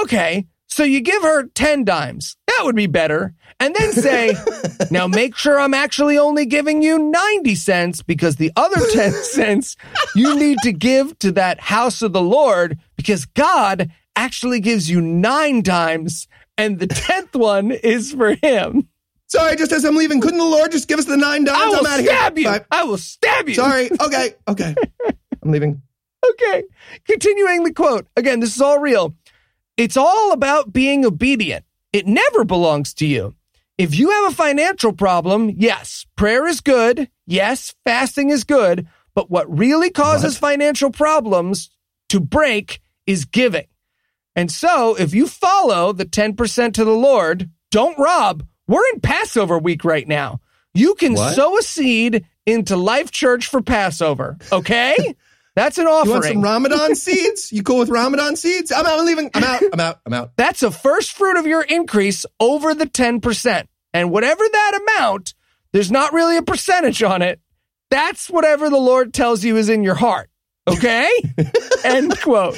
[0.03, 2.37] Okay, so you give her 10 dimes.
[2.47, 3.35] That would be better.
[3.59, 4.35] And then say,
[4.93, 9.77] now make sure I'm actually only giving you 90 cents because the other 10 cents
[10.15, 15.01] you need to give to that house of the Lord because God actually gives you
[15.01, 18.89] nine dimes and the 10th one is for him.
[19.33, 21.77] Sorry, just as I'm leaving, couldn't the Lord just give us the nine I will
[21.79, 22.15] I'm out of here.
[22.15, 22.45] stab you.
[22.45, 22.65] Bye.
[22.71, 23.55] I will stab you.
[23.55, 23.91] Sorry.
[23.99, 24.35] Okay.
[24.47, 24.75] Okay.
[25.43, 25.81] I'm leaving.
[26.33, 26.65] okay.
[27.07, 28.07] Continuing the quote.
[28.15, 29.15] Again, this is all real.
[29.79, 31.65] It's all about being obedient.
[31.95, 33.35] It never belongs to you.
[33.79, 37.09] If you have a financial problem, yes, prayer is good.
[37.27, 38.87] Yes, fasting is good.
[39.15, 40.51] But what really causes What?
[40.51, 41.71] financial problems
[42.11, 43.65] to break is giving.
[44.37, 48.47] And so if you follow the 10% to the Lord, don't rob.
[48.69, 50.41] We're in Passover week right now.
[50.75, 51.35] You can What?
[51.35, 54.39] sow a seed into Life Church for Passover.
[54.51, 54.97] Okay?
[55.55, 56.41] That's an You want some.
[56.43, 57.53] Ramadan seeds?
[57.53, 58.73] You cool with Ramadan seeds?
[58.73, 58.99] I'm out.
[59.01, 59.31] I'm leaving.
[59.35, 59.63] I'm out.
[59.73, 60.01] I'm out.
[60.07, 60.33] I'm out.
[60.37, 63.67] That's a first fruit of your increase over the 10%.
[63.93, 65.35] And whatever that amount,
[65.73, 67.39] there's not really a percentage on it.
[67.91, 70.31] That's whatever the Lord tells you is in your heart.
[70.67, 71.11] Okay?
[71.85, 72.57] End quote.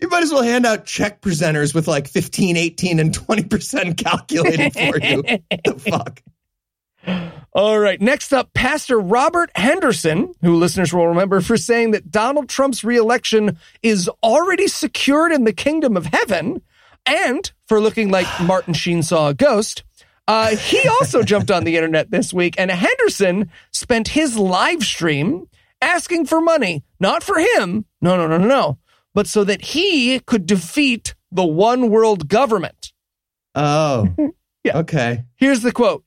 [0.00, 4.72] You might as well hand out check presenters with like 15, 18, and 20% calculated
[4.72, 5.22] for you.
[5.64, 6.22] the fuck?
[7.52, 8.00] All right.
[8.00, 13.56] Next up, Pastor Robert Henderson, who listeners will remember for saying that Donald Trump's reelection
[13.82, 16.60] is already secured in the kingdom of heaven,
[17.06, 19.84] and for looking like Martin Sheen saw a ghost.
[20.28, 25.48] Uh, he also jumped on the internet this week, and Henderson spent his live stream
[25.80, 28.78] asking for money, not for him, no, no, no, no, no,
[29.16, 32.92] but so that he could defeat the one world government.
[33.56, 34.14] Oh.
[34.64, 34.78] Yeah.
[34.78, 35.22] Okay.
[35.36, 36.02] Here's the quote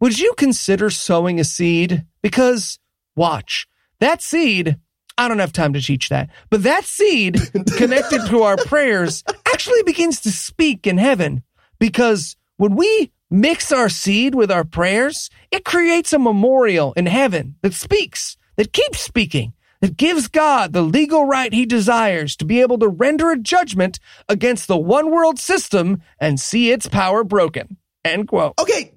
[0.00, 2.06] Would you consider sowing a seed?
[2.22, 2.78] Because,
[3.14, 3.66] watch,
[4.00, 4.78] that seed,
[5.18, 7.38] I don't have time to teach that, but that seed
[7.76, 11.42] connected to our prayers actually begins to speak in heaven.
[11.78, 17.56] Because when we mix our seed with our prayers, it creates a memorial in heaven
[17.60, 19.52] that speaks, that keeps speaking.
[19.86, 24.00] That gives God the legal right he desires to be able to render a judgment
[24.28, 27.76] against the one world system and see its power broken.
[28.04, 28.54] End quote.
[28.60, 28.92] Okay.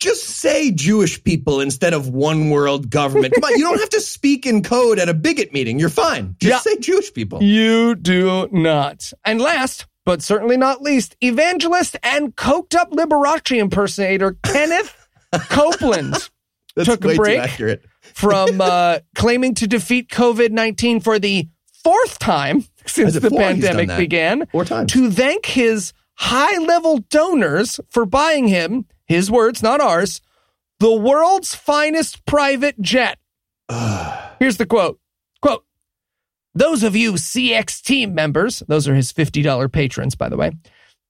[0.00, 3.34] Just say Jewish people instead of one world government.
[3.34, 3.58] Come on.
[3.58, 5.78] You don't have to speak in code at a bigot meeting.
[5.78, 6.34] You're fine.
[6.40, 6.72] Just Yeah.
[6.72, 7.42] say Jewish people.
[7.42, 9.12] You do not.
[9.26, 14.96] And last, but certainly not least, evangelist and coked up Liberace impersonator Kenneth
[15.50, 16.30] Copeland
[16.74, 17.50] That's took a break.
[18.14, 21.48] From uh, claiming to defeat COVID 19 for the
[21.82, 23.30] fourth time since the four?
[23.30, 24.92] He's done pandemic began Four times.
[24.92, 30.20] to thank his high level donors for buying him, his words, not ours,
[30.78, 33.18] the world's finest private jet.
[34.38, 34.98] Here's the quote.
[35.40, 35.64] Quote,
[36.54, 40.52] those of you CX team members, those are his $50 patrons, by the way,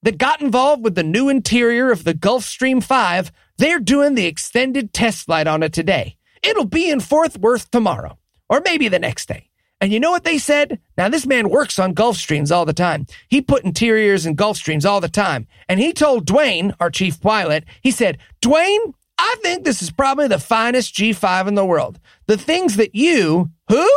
[0.02, 4.92] that got involved with the new interior of the Gulfstream 5, they're doing the extended
[4.92, 6.16] test flight on it today.
[6.42, 9.48] It'll be in Fort Worth tomorrow, or maybe the next day.
[9.80, 10.78] And you know what they said?
[10.96, 13.04] Now, this man works on Gulfstreams all the time.
[13.28, 15.48] He put interiors in Gulfstreams all the time.
[15.68, 20.28] And he told Dwayne, our chief pilot, he said, Dwayne, I think this is probably
[20.28, 21.98] the finest G5 in the world.
[22.28, 23.88] The things that you, who?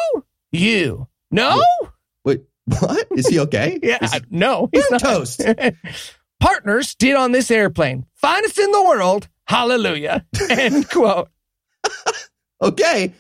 [0.51, 1.07] You.
[1.29, 1.61] No?
[2.23, 3.07] Wait, what?
[3.11, 3.79] Is he okay?
[3.83, 4.69] Yeah, he- no.
[4.73, 5.01] He's not.
[5.01, 5.43] toast.
[6.39, 8.05] Partners did on this airplane.
[8.15, 9.27] Finest in the world.
[9.47, 10.25] Hallelujah.
[10.49, 11.29] End quote.
[12.61, 13.13] Okay.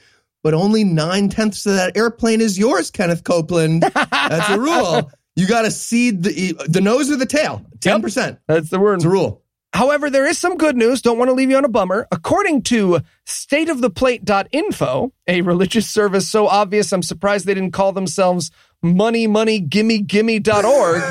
[0.43, 3.81] But only nine tenths of that airplane is yours, Kenneth Copeland.
[3.81, 5.11] That's a rule.
[5.37, 7.61] You got to seed the the nose or the tail.
[7.81, 8.39] Ten percent.
[8.47, 8.95] That's the word.
[8.99, 9.43] It's a rule.
[9.73, 11.01] However, there is some good news.
[11.01, 12.07] Don't want to leave you on a bummer.
[12.09, 18.49] According to stateoftheplate.info, a religious service so obvious I'm surprised they didn't call themselves
[18.81, 21.01] money, money, gimme, gimme.org,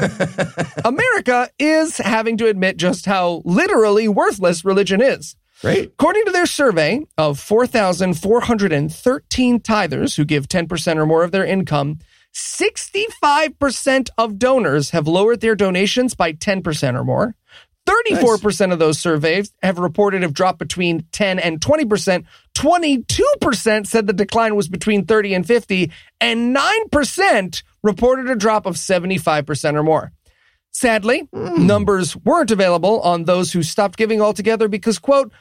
[0.84, 5.36] America is having to admit just how literally worthless religion is.
[5.62, 5.86] Right.
[5.86, 11.98] According to their survey of 4,413 tithers who give 10% or more of their income,
[12.34, 17.36] 65% of donors have lowered their donations by 10% or more.
[17.86, 22.24] 34% of those surveyed have reported have dropped between 10 and 20%.
[22.54, 28.76] 22% said the decline was between 30 and 50, and 9% reported a drop of
[28.76, 30.12] 75% or more.
[30.74, 35.32] Sadly, numbers weren't available on those who stopped giving altogether because, quote,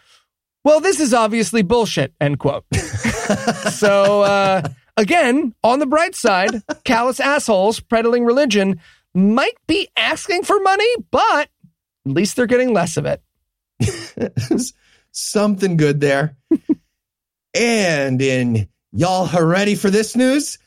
[0.63, 2.63] well, this is obviously bullshit, end quote.
[3.71, 4.61] so, uh,
[4.95, 8.79] again, on the bright side, callous assholes peddling religion
[9.15, 11.49] might be asking for money, but
[12.05, 13.21] at least they're getting less of it.
[15.11, 16.37] Something good there.
[17.55, 20.59] and in y'all are ready for this news?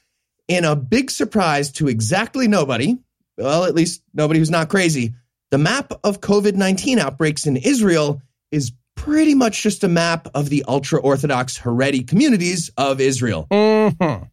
[0.48, 2.96] In a big surprise to exactly nobody,
[3.37, 5.14] well, at least nobody who's not crazy,
[5.51, 10.49] the map of COVID 19 outbreaks in Israel is pretty much just a map of
[10.49, 13.46] the ultra Orthodox Haredi communities of Israel.
[13.51, 14.25] Mm-hmm.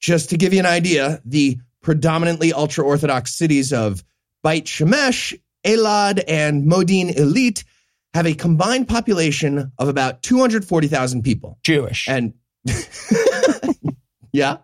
[0.00, 4.02] Just to give you an idea, the predominantly ultra Orthodox cities of
[4.42, 7.64] Beit Shemesh, Elad, and Modi'in Illit
[8.14, 11.58] have a combined population of about 240,000 people.
[11.62, 12.08] Jewish.
[12.08, 12.34] And
[14.32, 14.58] yeah,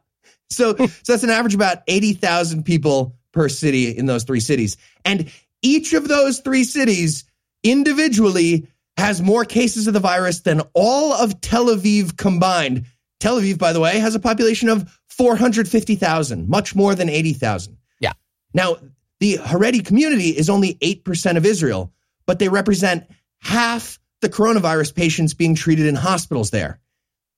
[0.50, 4.78] so, so that's an average about 80,000 people per city in those three cities.
[5.04, 7.24] And each of those three cities
[7.62, 12.86] individually has more cases of the virus than all of Tel Aviv combined.
[13.20, 17.76] Tel Aviv, by the way, has a population of 450,000, much more than 80,000.
[18.00, 18.12] Yeah.
[18.52, 18.76] Now,
[19.20, 21.92] the Haredi community is only 8% of Israel,
[22.26, 23.04] but they represent
[23.40, 26.80] half the coronavirus patients being treated in hospitals there.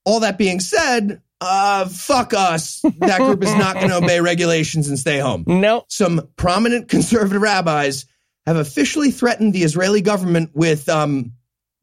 [0.05, 2.81] All that being said, uh, fuck us.
[2.99, 5.43] That group is not going to obey regulations and stay home.
[5.47, 5.85] No.
[5.89, 8.05] Some prominent conservative rabbis
[8.45, 11.33] have officially threatened the Israeli government with, um,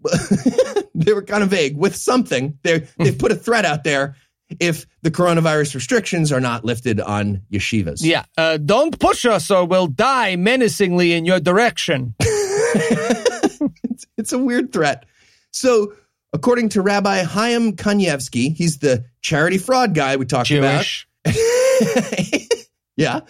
[0.94, 2.58] they were kind of vague, with something.
[2.62, 4.16] They they've put a threat out there
[4.60, 8.00] if the coronavirus restrictions are not lifted on yeshivas.
[8.02, 8.24] Yeah.
[8.36, 12.14] Uh, don't push us or we'll die menacingly in your direction.
[12.20, 15.06] it's, it's a weird threat.
[15.50, 15.94] So,
[16.34, 21.06] according to Rabbi Chaim Kanievsky, he's the charity fraud guy we talked Jewish.
[21.24, 21.36] about.
[22.96, 23.20] yeah.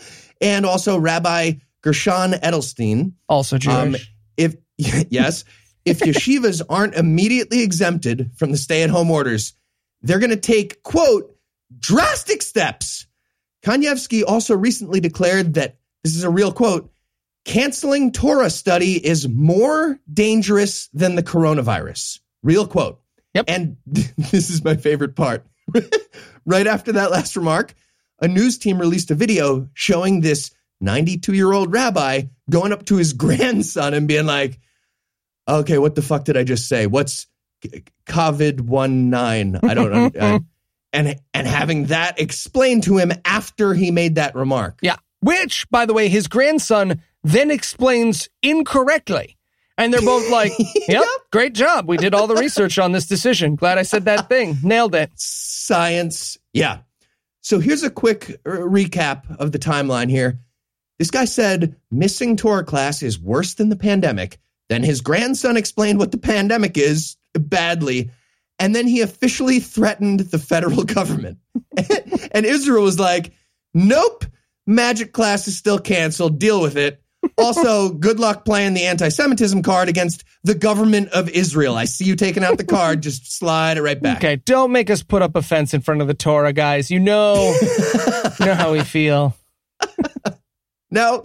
[0.40, 3.12] And also Rabbi Gershon Edelstein.
[3.28, 3.76] Also Jewish.
[3.76, 3.96] Um,
[4.36, 5.44] if yes,
[5.84, 9.52] if yeshivas aren't immediately exempted from the stay-at-home orders,
[10.00, 11.36] they're going to take quote
[11.78, 13.06] drastic steps.
[13.64, 16.90] Kanievsky also recently declared that this is a real quote:
[17.44, 22.20] canceling Torah study is more dangerous than the coronavirus.
[22.44, 23.00] Real quote.
[23.34, 23.46] Yep.
[23.48, 25.44] And this is my favorite part.
[26.46, 27.74] right after that last remark,
[28.20, 32.96] a news team released a video showing this 92 year old rabbi going up to
[32.96, 34.60] his grandson and being like,
[35.48, 36.86] okay, what the fuck did I just say?
[36.86, 37.26] What's
[38.06, 39.68] COVID 19?
[39.68, 40.40] I don't know.
[40.92, 44.78] And, and having that explained to him after he made that remark.
[44.80, 44.96] Yeah.
[45.20, 49.36] Which, by the way, his grandson then explains incorrectly.
[49.76, 51.04] And they're both like, yep, Yep.
[51.32, 51.88] great job.
[51.88, 53.56] We did all the research on this decision.
[53.56, 54.56] Glad I said that thing.
[54.62, 55.10] Nailed it.
[55.16, 56.38] Science.
[56.52, 56.78] Yeah.
[57.40, 60.38] So here's a quick uh, recap of the timeline here.
[60.98, 64.38] This guy said missing Torah class is worse than the pandemic.
[64.68, 68.10] Then his grandson explained what the pandemic is badly.
[68.60, 71.38] And then he officially threatened the federal government.
[72.32, 73.32] and Israel was like,
[73.74, 74.24] nope,
[74.66, 76.38] magic class is still canceled.
[76.38, 77.02] Deal with it.
[77.36, 81.76] Also, good luck playing the anti Semitism card against the government of Israel.
[81.76, 83.02] I see you taking out the card.
[83.02, 84.18] Just slide it right back.
[84.18, 86.90] Okay, don't make us put up a fence in front of the Torah, guys.
[86.90, 87.56] You know,
[88.40, 89.36] you know how we feel.
[90.94, 91.22] Now,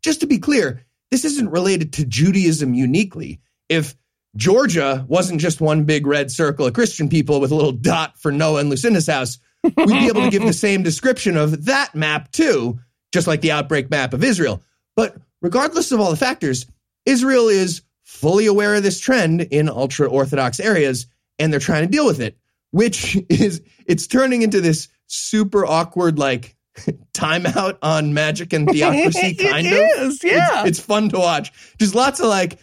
[0.00, 3.40] just to be clear, this isn't related to Judaism uniquely.
[3.68, 3.96] If
[4.36, 8.30] Georgia wasn't just one big red circle of Christian people with a little dot for
[8.30, 12.30] Noah and Lucinda's house, we'd be able to give the same description of that map
[12.30, 12.78] too,
[13.12, 14.62] just like the outbreak map of Israel.
[14.94, 16.66] But regardless of all the factors,
[17.06, 21.06] Israel is fully aware of this trend in ultra Orthodox areas,
[21.38, 22.38] and they're trying to deal with it,
[22.70, 26.56] which is it's turning into this super awkward, like
[27.14, 29.72] timeout on magic and theocracy, kind of.
[29.72, 30.60] is, yeah.
[30.60, 31.52] It's, it's fun to watch.
[31.78, 32.58] Just lots of like,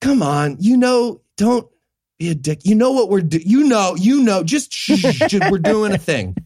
[0.00, 1.68] come on, you know, don't
[2.18, 2.60] be a dick.
[2.64, 3.44] You know what we're doing.
[3.46, 6.36] You know, you know, just, shh, just we're doing a thing.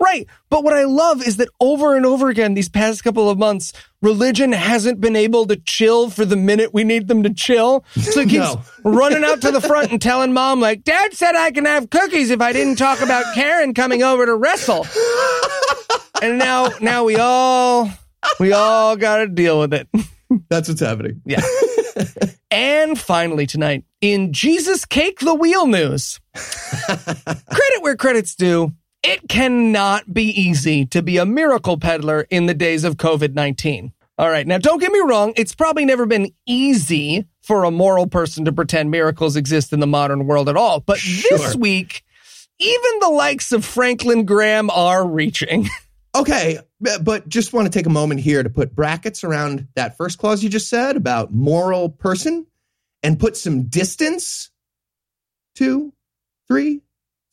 [0.00, 0.26] Right.
[0.50, 3.72] But what I love is that over and over again, these past couple of months,
[4.02, 7.84] religion hasn't been able to chill for the minute we need them to chill.
[7.96, 8.62] So it keeps No.
[8.84, 12.30] running out to the front and telling mom, like, Dad said I can have cookies
[12.30, 14.86] if I didn't talk about Karen coming over to wrestle.
[16.22, 17.90] and now, now we all,
[18.40, 19.88] we all got to deal with it.
[20.48, 21.22] That's what's happening.
[21.24, 21.40] Yeah.
[22.50, 28.72] and finally tonight, in Jesus Cake the Wheel news, credit where credit's due.
[29.02, 33.92] It cannot be easy to be a miracle peddler in the days of COVID 19.
[34.18, 34.46] All right.
[34.46, 35.32] Now, don't get me wrong.
[35.36, 39.86] It's probably never been easy for a moral person to pretend miracles exist in the
[39.86, 40.80] modern world at all.
[40.80, 40.98] But
[41.30, 42.02] this week,
[42.58, 45.68] even the likes of Franklin Graham are reaching.
[46.14, 49.96] Okay, but but just want to take a moment here to put brackets around that
[49.98, 52.46] first clause you just said about moral person
[53.02, 54.50] and put some distance,
[55.54, 55.92] two,
[56.48, 56.80] three,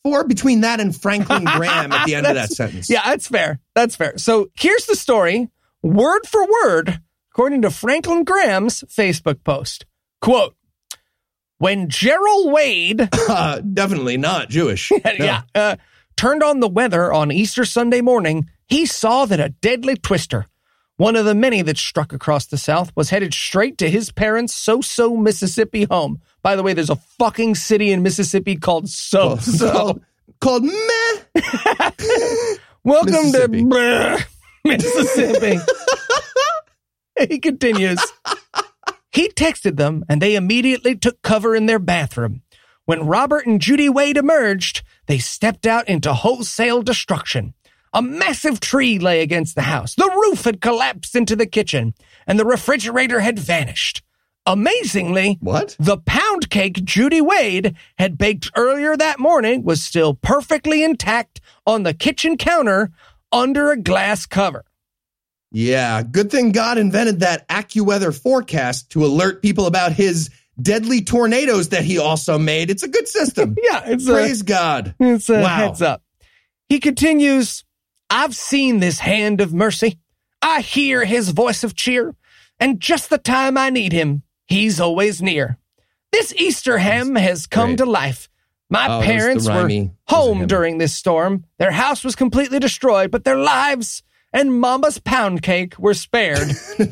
[0.06, 2.88] four, between that and Franklin Graham at the end of that sentence.
[2.88, 3.58] Yeah, that's fair.
[3.74, 4.16] That's fair.
[4.18, 5.48] So here's the story,
[5.82, 7.00] word for word,
[7.32, 9.84] according to Franklin Graham's Facebook post.
[10.20, 10.54] Quote,
[11.58, 14.92] when Gerald Wade Uh, definitely not Jewish.
[15.04, 15.10] No.
[15.18, 15.76] yeah, uh,
[16.16, 20.46] turned on the weather on Easter Sunday morning, he saw that a deadly twister,
[20.98, 24.54] one of the many that struck across the South, was headed straight to his parents'
[24.54, 26.20] Soso, Mississippi home.
[26.46, 29.72] By the way, there's a fucking city in Mississippi called Soso.
[29.72, 30.00] called,
[30.40, 31.34] called meh.
[32.84, 34.18] Welcome to Brr,
[34.64, 35.58] Mississippi.
[37.28, 37.98] he continues.
[39.10, 42.42] He texted them, and they immediately took cover in their bathroom.
[42.84, 47.54] When Robert and Judy Wade emerged, they stepped out into wholesale destruction.
[47.92, 49.96] A massive tree lay against the house.
[49.96, 51.94] The roof had collapsed into the kitchen,
[52.24, 54.04] and the refrigerator had vanished.
[54.46, 55.76] Amazingly, What?
[55.78, 61.82] the pound cake Judy Wade had baked earlier that morning was still perfectly intact on
[61.82, 62.90] the kitchen counter
[63.32, 64.64] under a glass cover.
[65.50, 70.30] Yeah, good thing God invented that AccuWeather forecast to alert people about his
[70.60, 72.70] deadly tornadoes that he also made.
[72.70, 73.56] It's a good system.
[73.62, 74.94] Yeah, it's Praise God.
[75.00, 75.56] it's a Wow.
[75.56, 76.02] heads up.
[76.68, 77.64] He continues,
[78.10, 79.98] I've seen this hand of mercy.
[80.40, 82.14] I hear his voice of cheer,
[82.60, 85.58] and just the time I need him, he's always near.
[86.12, 87.78] This Easter ham has come great.
[87.78, 88.28] to life.
[88.70, 91.44] My Oh, parents were rhymey- those are home during this storm.
[91.58, 96.48] Their house was completely destroyed, but their lives and Mama's pound cake were spared.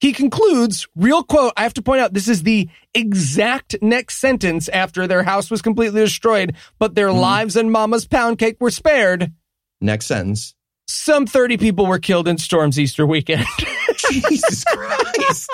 [0.00, 4.68] he concludes, real quote, I have to point out this is the exact next sentence
[4.68, 7.18] after their house was completely destroyed, but their Hmm.
[7.18, 9.32] lives and Mama's pound cake were spared.
[9.80, 10.54] Next sentence.
[10.88, 13.44] Some 30 people were killed in Storm's Easter weekend.
[13.96, 15.50] Jesus Christ.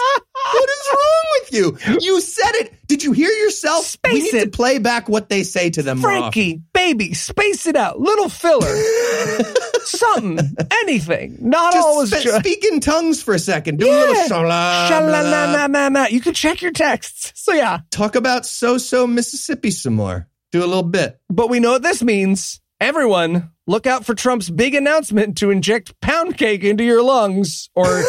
[0.53, 1.79] What is wrong with you?
[2.01, 2.75] You said it.
[2.87, 3.87] Did you hear yourself?
[3.87, 4.53] Space we need to it.
[4.53, 6.01] play back what they say to them.
[6.01, 7.99] Frankie, baby, space it out.
[7.99, 8.69] Little filler.
[9.85, 10.39] Something,
[10.83, 11.39] anything.
[11.41, 13.79] Not always Just spe- ju- speak in tongues for a second.
[13.79, 14.29] Do a little Yeah.
[14.29, 16.07] shala, Sha-la-la-la-la-la.
[16.07, 17.33] You can check your texts.
[17.35, 20.29] So yeah, Talk about so-so Mississippi some more.
[20.53, 21.19] Do a little bit.
[21.31, 22.61] but we know what this means.
[22.83, 27.85] Everyone, look out for Trump's big announcement to inject pound cake into your lungs or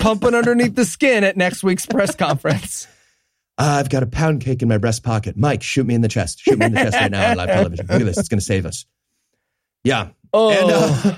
[0.00, 2.88] pump it underneath the skin at next week's press conference.
[3.58, 5.36] I've got a pound cake in my breast pocket.
[5.36, 6.40] Mike, shoot me in the chest.
[6.40, 7.86] Shoot me in the chest right now on live television.
[7.86, 8.16] Look at this.
[8.16, 8.86] It's going to save us.
[9.84, 10.08] Yeah.
[10.32, 11.16] Oh, And uh,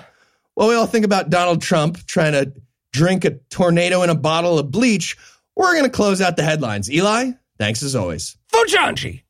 [0.55, 2.55] while we all think about Donald Trump trying to
[2.93, 5.17] drink a tornado in a bottle of bleach,
[5.55, 6.91] we're going to close out the headlines.
[6.91, 8.37] Eli, thanks as always.
[8.53, 9.23] Fujanji.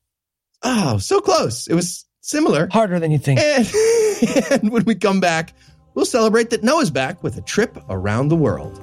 [0.62, 1.66] Oh, so close.
[1.66, 2.68] It was similar.
[2.72, 3.38] Harder than you think.
[3.38, 3.70] And,
[4.50, 5.52] and when we come back,
[5.94, 8.80] we'll celebrate that Noah's back with a trip around the world.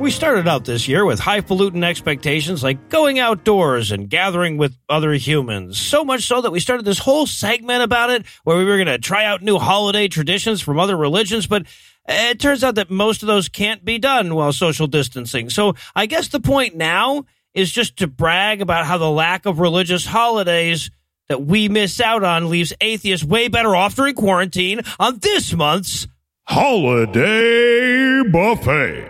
[0.00, 5.12] We started out this year with highfalutin expectations like going outdoors and gathering with other
[5.12, 5.80] humans.
[5.80, 8.88] So much so that we started this whole segment about it where we were going
[8.88, 11.66] to try out new holiday traditions from other religions, but
[12.08, 15.50] it turns out that most of those can't be done while social distancing.
[15.50, 17.24] So I guess the point now
[17.54, 20.90] is just to brag about how the lack of religious holidays
[21.28, 26.06] that we miss out on leaves atheists way better off during quarantine on this month's
[26.44, 29.08] Holiday Buffet.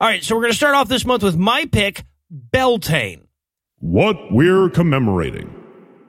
[0.00, 3.26] All right, so we're going to start off this month with my pick, Beltane,
[3.80, 5.52] What we're commemorating.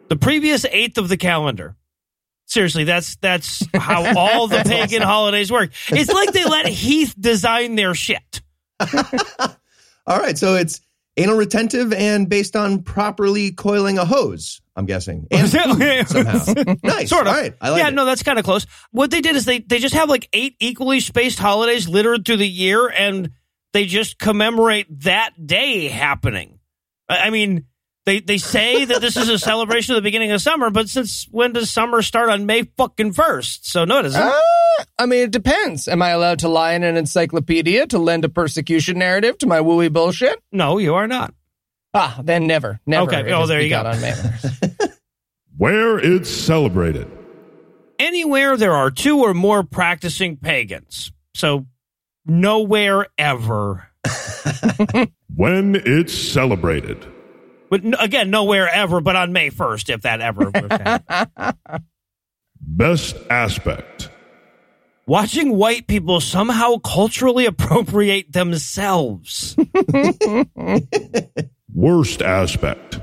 [0.09, 1.75] the previous eighth of the calendar.
[2.49, 5.69] Seriously, that's that's how all the pagan holidays work.
[5.89, 8.41] It's like they let Heath design their shit.
[10.07, 10.81] All right, so it's
[11.15, 15.27] anal retentive and based on properly coiling a hose, I'm guessing.
[15.31, 16.75] And food somehow.
[16.83, 17.09] Nice.
[17.09, 17.33] Sort of.
[17.33, 17.93] All right, I like yeah, it.
[17.93, 18.65] no, that's kind of close.
[18.89, 22.37] What they did is they they just have like eight equally spaced holidays littered through
[22.37, 23.29] the year, and
[23.73, 26.57] they just commemorate that day happening.
[27.07, 27.65] I I mean,
[28.09, 31.27] they they say that this is a celebration of the beginning of summer, but since
[31.29, 33.69] when does summer start on May fucking first?
[33.69, 34.19] So no, it isn't.
[34.19, 34.31] Uh,
[34.97, 35.87] I mean, it depends.
[35.87, 39.59] Am I allowed to lie in an encyclopedia to lend a persecution narrative to my
[39.59, 40.41] wooey bullshit?
[40.51, 41.33] no, you are not.
[41.93, 43.11] Ah, then never, never.
[43.11, 43.29] Okay.
[43.29, 43.81] It Oh, there you go.
[43.81, 44.13] On May
[45.57, 47.09] Where it's celebrated.
[47.99, 51.11] Anywhere there are two or more practicing pagans.
[51.35, 51.67] So
[52.25, 53.89] nowhere ever.
[55.35, 57.07] When it's celebrated.
[57.69, 61.79] But n- again, nowhere ever, but on May 1st, if that ever were.
[62.61, 64.09] Best aspect.
[65.05, 69.55] Watching white people somehow culturally appropriate themselves.
[71.73, 72.99] Worst aspect.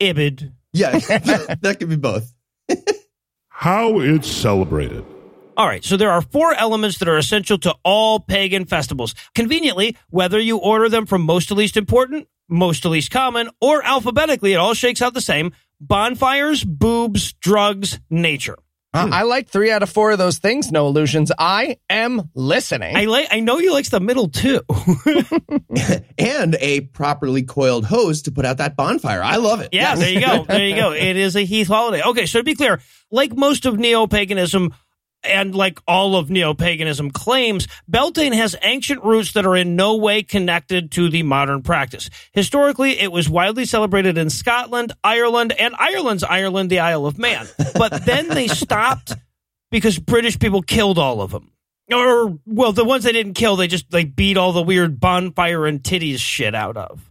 [0.00, 0.52] Ibid.
[0.72, 2.32] Yeah, that could be both.
[3.48, 5.04] How it's celebrated.
[5.56, 9.14] All right, so there are four elements that are essential to all pagan festivals.
[9.34, 13.84] Conveniently, whether you order them from most to least important, most to least common, or
[13.84, 18.56] alphabetically, it all shakes out the same bonfires, boobs, drugs, nature.
[18.92, 20.70] Uh, I like three out of four of those things.
[20.70, 21.32] No illusions.
[21.36, 22.96] I am listening.
[22.96, 23.26] I like.
[23.32, 24.60] I know you likes the middle too.
[26.16, 29.22] And a properly coiled hose to put out that bonfire.
[29.22, 29.70] I love it.
[29.72, 29.98] Yeah, Yes.
[29.98, 30.44] there you go.
[30.44, 30.92] There you go.
[30.92, 32.02] It is a Heath holiday.
[32.02, 32.80] Okay, so to be clear,
[33.10, 34.72] like most of neo paganism
[35.24, 39.96] and like all of neo paganism claims, Beltane has ancient roots that are in no
[39.96, 42.10] way connected to the modern practice.
[42.32, 47.46] Historically, it was widely celebrated in Scotland, Ireland, and Ireland's Ireland, the Isle of Man.
[47.74, 49.14] But then they stopped
[49.70, 51.50] because British people killed all of them.
[51.92, 55.66] Or well, the ones they didn't kill, they just like beat all the weird bonfire
[55.66, 57.10] and titties shit out of.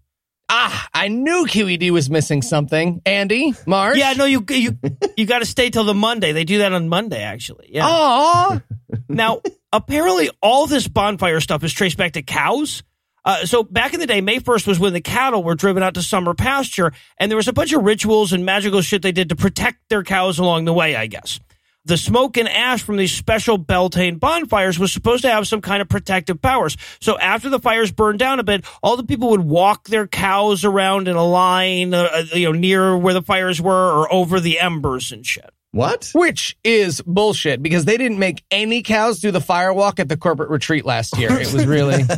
[0.49, 3.01] Ah, I knew QED was missing something.
[3.05, 3.97] Andy, Marsh.
[3.97, 4.77] Yeah, no, you you
[5.17, 6.31] you got to stay till the Monday.
[6.31, 7.69] They do that on Monday, actually.
[7.71, 7.87] Yeah.
[7.87, 8.61] Aw.
[9.09, 9.41] Now,
[9.71, 12.83] apparently, all this bonfire stuff is traced back to cows.
[13.25, 15.93] Uh, so back in the day, May 1st was when the cattle were driven out
[15.93, 19.29] to summer pasture, and there was a bunch of rituals and magical shit they did
[19.29, 21.39] to protect their cows along the way, I guess.
[21.85, 25.81] The smoke and ash from these special Beltane bonfires was supposed to have some kind
[25.81, 26.77] of protective powers.
[27.01, 30.63] So after the fires burned down a bit, all the people would walk their cows
[30.63, 34.59] around in a line, uh, you know, near where the fires were or over the
[34.59, 35.49] embers and shit.
[35.71, 36.11] What?
[36.13, 40.15] Which is bullshit because they didn't make any cows do the fire walk at the
[40.15, 41.33] corporate retreat last year.
[41.33, 42.03] It was really.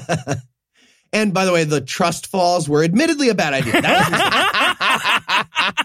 [1.15, 3.71] And by the way, the trust falls were admittedly a bad idea.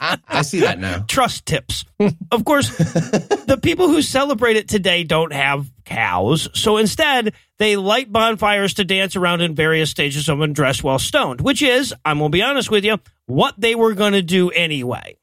[0.00, 1.04] That was I see that now.
[1.08, 1.84] trust tips.
[2.30, 8.10] of course, the people who celebrate it today don't have cows, so instead they light
[8.12, 12.30] bonfires to dance around in various stages of undress while stoned, which is, I'm gonna
[12.30, 15.16] be honest with you, what they were gonna do anyway.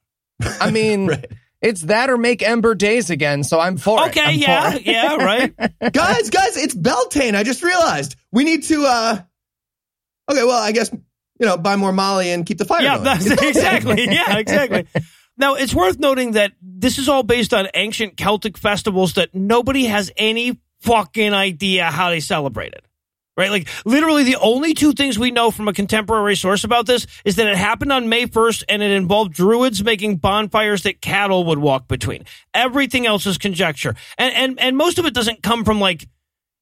[0.62, 1.10] I mean,
[1.62, 3.44] it's that or make Ember Days again.
[3.44, 4.10] So I'm for it.
[4.10, 5.56] Okay, yeah, yeah, right.
[5.92, 7.36] guys, guys, it's Beltane.
[7.36, 8.86] I just realized we need to.
[8.86, 9.22] uh
[10.30, 10.92] Okay, well, I guess
[11.40, 14.06] you know, buy more Molly and keep the fire yeah, exactly.
[14.10, 14.88] Yeah, exactly.
[15.38, 19.86] Now, it's worth noting that this is all based on ancient Celtic festivals that nobody
[19.86, 22.82] has any fucking idea how they celebrated.
[23.36, 23.52] Right?
[23.52, 27.36] Like, literally, the only two things we know from a contemporary source about this is
[27.36, 31.60] that it happened on May 1st and it involved druids making bonfires that cattle would
[31.60, 32.26] walk between.
[32.56, 33.94] Everything else is conjecture.
[34.18, 36.08] And, and, and most of it doesn't come from like,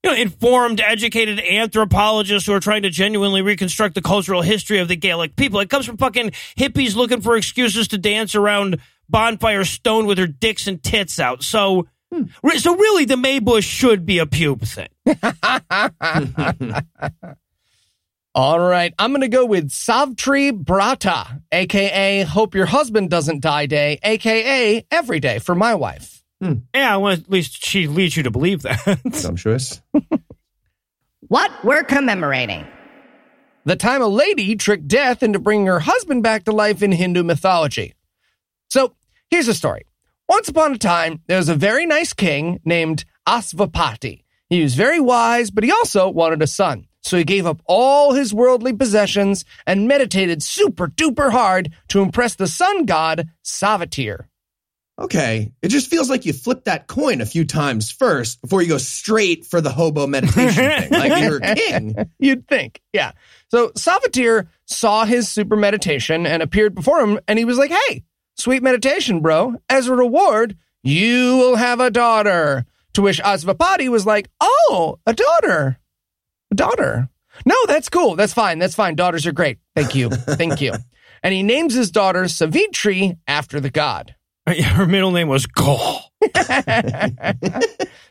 [0.05, 4.87] you know, informed, educated anthropologists who are trying to genuinely reconstruct the cultural history of
[4.87, 5.59] the Gaelic people.
[5.61, 8.79] It comes from fucking hippies looking for excuses to dance around
[9.09, 11.41] bonfire stone with their dicks and tits out.
[11.41, 11.87] So,
[12.43, 14.89] re- so really, the Maybush should be a pube thing.
[18.35, 18.93] All right.
[18.99, 24.85] I'm going to go with Savitri Brata, aka Hope Your Husband Doesn't Die Day, aka
[24.91, 26.14] Every Day for my wife.
[26.41, 26.53] Hmm.
[26.73, 28.99] Yeah, I want at least she leads you to believe that.
[29.13, 29.81] Sumptuous.
[31.27, 32.67] What we're commemorating.
[33.63, 37.23] The time a lady tricked death into bringing her husband back to life in Hindu
[37.23, 37.95] mythology.
[38.69, 38.93] So
[39.31, 39.85] here's a story.
[40.29, 44.23] Once upon a time, there was a very nice king named Asvapati.
[44.49, 46.85] He was very wise, but he also wanted a son.
[47.01, 52.35] So he gave up all his worldly possessions and meditated super duper hard to impress
[52.35, 54.25] the sun god Savitr.
[54.97, 58.69] Okay, it just feels like you flip that coin a few times first before you
[58.69, 60.89] go straight for the hobo meditation thing.
[60.89, 61.95] Like you're a king.
[62.19, 63.11] You'd think, yeah.
[63.51, 68.05] So Savitr saw his super meditation and appeared before him, and he was like, "Hey,
[68.37, 69.55] sweet meditation, bro.
[69.69, 75.11] As a reward, you will have a daughter." To which Asvapati was like, "Oh, a
[75.13, 75.77] daughter,
[76.51, 77.09] a daughter.
[77.45, 78.15] No, that's cool.
[78.15, 78.59] That's fine.
[78.59, 78.95] That's fine.
[78.95, 79.57] Daughters are great.
[79.75, 80.73] Thank you, thank you."
[81.23, 84.13] And he names his daughter Savitri after the god.
[84.63, 86.01] Her middle name was Gaul.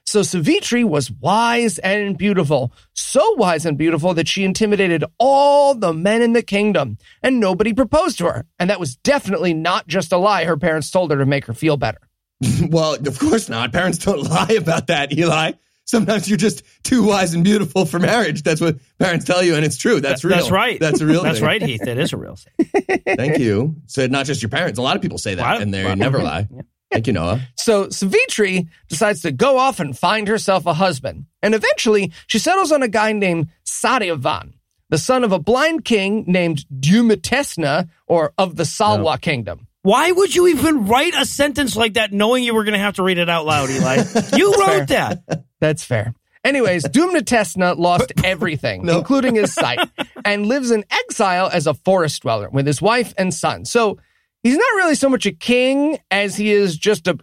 [0.06, 5.94] So Savitri was wise and beautiful, so wise and beautiful that she intimidated all the
[5.94, 8.46] men in the kingdom, and nobody proposed to her.
[8.58, 11.54] And that was definitely not just a lie her parents told her to make her
[11.54, 11.98] feel better.
[12.68, 13.72] Well, of course not.
[13.72, 15.52] Parents don't lie about that, Eli.
[15.86, 18.42] Sometimes you're just too wise and beautiful for marriage.
[18.42, 20.00] That's what parents tell you, and it's true.
[20.00, 20.36] That's real.
[20.36, 20.80] That's right.
[20.80, 21.46] That's a real That's thing.
[21.46, 21.82] right, Heath.
[21.84, 23.00] That is a real thing.
[23.16, 23.76] Thank you.
[23.86, 24.78] So not just your parents.
[24.78, 26.26] A lot of people say that, and they never mm-hmm.
[26.26, 26.48] lie.
[26.90, 27.40] Thank you, Noah.
[27.56, 31.26] So Savitri decides to go off and find herself a husband.
[31.42, 34.54] And eventually, she settles on a guy named Satyavan,
[34.90, 39.66] the son of a blind king named Dumitesna, or of the Salwa kingdom.
[39.82, 42.94] Why would you even write a sentence like that knowing you were going to have
[42.94, 44.02] to read it out loud, Eli?
[44.36, 45.22] You wrote that.
[45.64, 46.12] That's fair.
[46.44, 49.78] Anyways, Dumnatesna lost everything, including his sight,
[50.26, 53.64] and lives in exile as a forest dweller with his wife and son.
[53.64, 53.98] So
[54.42, 57.18] he's not really so much a king as he is just a,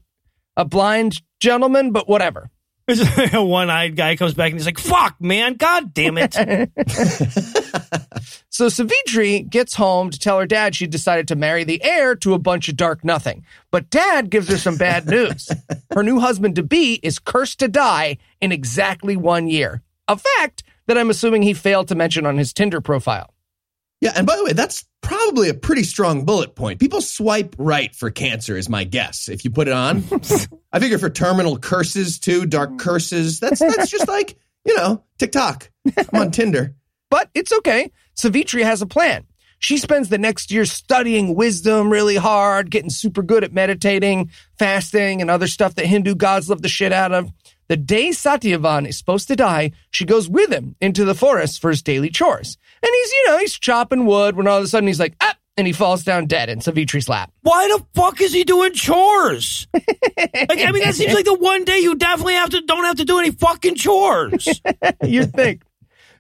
[0.58, 2.50] a blind gentleman, but whatever.
[3.00, 5.54] A one-eyed guy comes back and he's like, "Fuck, man!
[5.56, 6.36] God damn it!"
[8.54, 12.34] So Savitri gets home to tell her dad she decided to marry the heir to
[12.34, 13.46] a bunch of dark nothing.
[13.72, 15.50] But dad gives her some bad news.
[15.94, 19.82] Her new husband to be is cursed to die in exactly one year.
[20.08, 23.34] A fact that I'm assuming he failed to mention on his Tinder profile.
[24.02, 26.80] Yeah, and by the way, that's probably a pretty strong bullet point.
[26.80, 29.30] People swipe right for cancer, is my guess.
[29.30, 30.04] If you put it on,
[30.74, 32.80] I figure for terminal curses too, dark mm.
[32.80, 33.40] curses.
[33.40, 35.70] That's that's just like you know TikTok.
[35.98, 36.76] I'm on Tinder.
[37.12, 37.92] But it's okay.
[38.16, 39.26] Savitri has a plan.
[39.60, 45.22] She spends the next year studying wisdom really hard, getting super good at meditating, fasting,
[45.22, 47.30] and other stuff that Hindu gods love the shit out of.
[47.72, 51.70] The day Satyavan is supposed to die, she goes with him into the forest for
[51.70, 52.58] his daily chores.
[52.84, 55.38] And he's, you know, he's chopping wood when all of a sudden he's like, ah,
[55.56, 57.32] and he falls down dead in Savitri's lap.
[57.44, 59.68] Why the fuck is he doing chores?
[59.74, 62.98] like, I mean, that seems like the one day you definitely have to don't have
[62.98, 64.50] to do any fucking chores.
[65.06, 65.62] You'd think.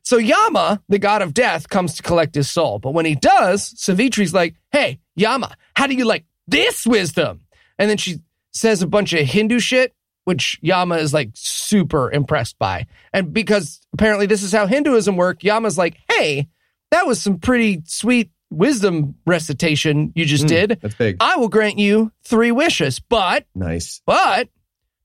[0.03, 2.79] So Yama, the god of death, comes to collect his soul.
[2.79, 7.41] But when he does, Savitri's like, hey, Yama, how do you like this wisdom?
[7.77, 8.21] And then she
[8.53, 9.93] says a bunch of Hindu shit,
[10.25, 12.85] which Yama is like super impressed by.
[13.13, 16.47] And because apparently this is how Hinduism work, Yama's like, hey,
[16.91, 20.79] that was some pretty sweet wisdom recitation you just Mm, did.
[20.81, 21.17] That's big.
[21.21, 24.01] I will grant you three wishes, but nice.
[24.05, 24.49] but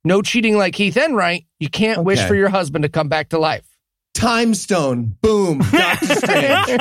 [0.04, 1.46] no cheating like Heath Enright.
[1.60, 3.64] You can't wish for your husband to come back to life.
[4.14, 5.16] Time stone.
[5.20, 5.58] Boom.
[5.72, 6.80] Doctor Strange.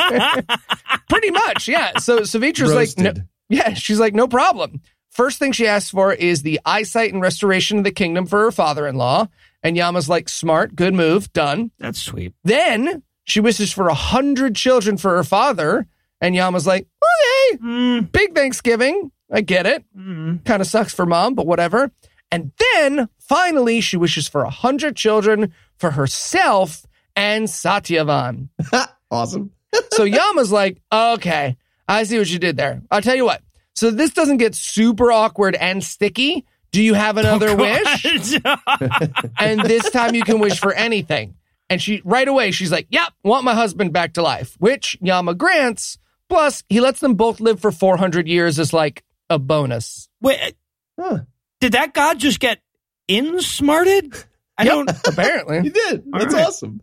[1.09, 1.97] Pretty much, yeah.
[1.99, 3.13] So Savitra's like, no,
[3.49, 4.81] yeah, she's like, no problem.
[5.15, 8.51] First thing she asks for is the eyesight and restoration of the kingdom for her
[8.51, 9.27] father-in-law.
[9.63, 11.71] And Yama's like, smart, good move, done.
[11.79, 12.33] That's sweet.
[12.43, 15.87] Then she wishes for a hundred children for her father.
[16.21, 19.11] And Yama's like, okay, Mm, big Thanksgiving.
[19.31, 19.83] I get it.
[19.97, 20.43] mm.
[20.45, 21.91] Kind of sucks for mom, but whatever.
[22.29, 26.85] And then finally, she wishes for a hundred children for herself
[27.15, 28.49] and Satyavan.
[29.11, 29.51] awesome.
[29.91, 31.57] So Yama's like, okay,
[31.87, 32.81] I see what you did there.
[32.91, 33.41] I'll tell you what.
[33.75, 36.45] So this doesn't get super awkward and sticky.
[36.71, 38.35] Do you have another oh, wish?
[39.39, 41.35] And this time you can wish for anything.
[41.69, 45.33] And she right away she's like, "Yep, want my husband back to life," which Yama
[45.35, 45.97] grants.
[46.29, 50.09] Plus, he lets them both live for 400 years as like a bonus.
[50.21, 50.55] Wait,
[50.99, 51.19] Huh.
[51.59, 52.59] did that god just get
[53.07, 54.13] insmarted?
[54.57, 54.89] I Yep, don't.
[55.07, 55.55] Apparently.
[55.63, 55.69] You apparently.
[55.71, 56.03] did.
[56.11, 56.47] That's right.
[56.47, 56.81] awesome.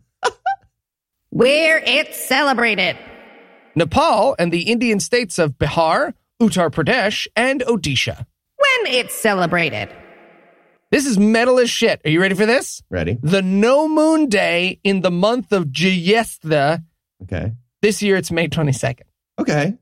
[1.29, 2.97] Where it's celebrated.
[3.75, 6.13] Nepal and the Indian states of Bihar,
[6.43, 8.17] Uttar Pradesh, and Odisha.
[8.57, 9.89] When it's celebrated.
[10.91, 12.01] This is metal as shit.
[12.05, 12.83] Are you ready for this?
[12.89, 13.17] Ready?
[13.21, 16.83] The no moon day in the month of Jyestha.
[17.23, 17.53] Okay.
[17.81, 19.01] This year it's May 22nd.
[19.39, 19.73] Okay.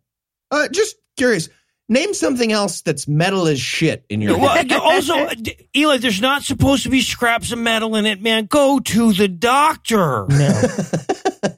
[0.52, 1.50] Uh, just curious.
[1.90, 4.72] Name something else that's metal as shit in your Well, head.
[4.72, 5.28] also,
[5.76, 8.46] Eli, there's not supposed to be scraps of metal in it, man.
[8.46, 10.26] Go to the doctor.
[10.30, 10.62] No.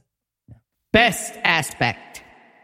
[0.92, 2.13] Best aspect.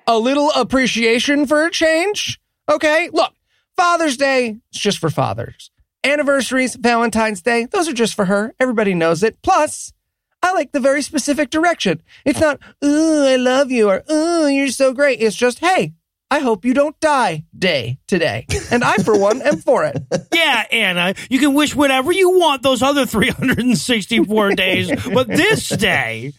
[0.09, 2.39] A little appreciation for a change.
[2.67, 3.31] Okay, look,
[3.77, 5.69] Father's Day is just for fathers.
[6.03, 8.55] Anniversaries, Valentine's Day, those are just for her.
[8.59, 9.39] Everybody knows it.
[9.43, 9.93] Plus,
[10.41, 12.01] I like the very specific direction.
[12.25, 15.21] It's not, ooh, I love you, or ooh, you're so great.
[15.21, 15.93] It's just, hey,
[16.31, 18.47] I hope you don't die day today.
[18.71, 20.01] And I, for one, am for it.
[20.33, 26.33] Yeah, Anna, you can wish whatever you want those other 364 days, but this day.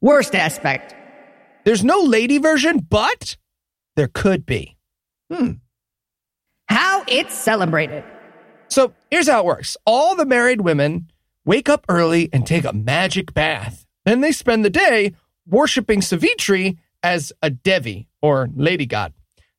[0.00, 0.94] Worst aspect.
[1.68, 3.36] There's no lady version, but
[3.94, 4.78] there could be.
[5.30, 5.50] Hmm.
[6.64, 8.04] How it's celebrated.
[8.68, 11.10] So here's how it works all the married women
[11.44, 13.84] wake up early and take a magic bath.
[14.06, 15.12] Then they spend the day
[15.46, 19.12] worshiping Savitri as a Devi or lady god.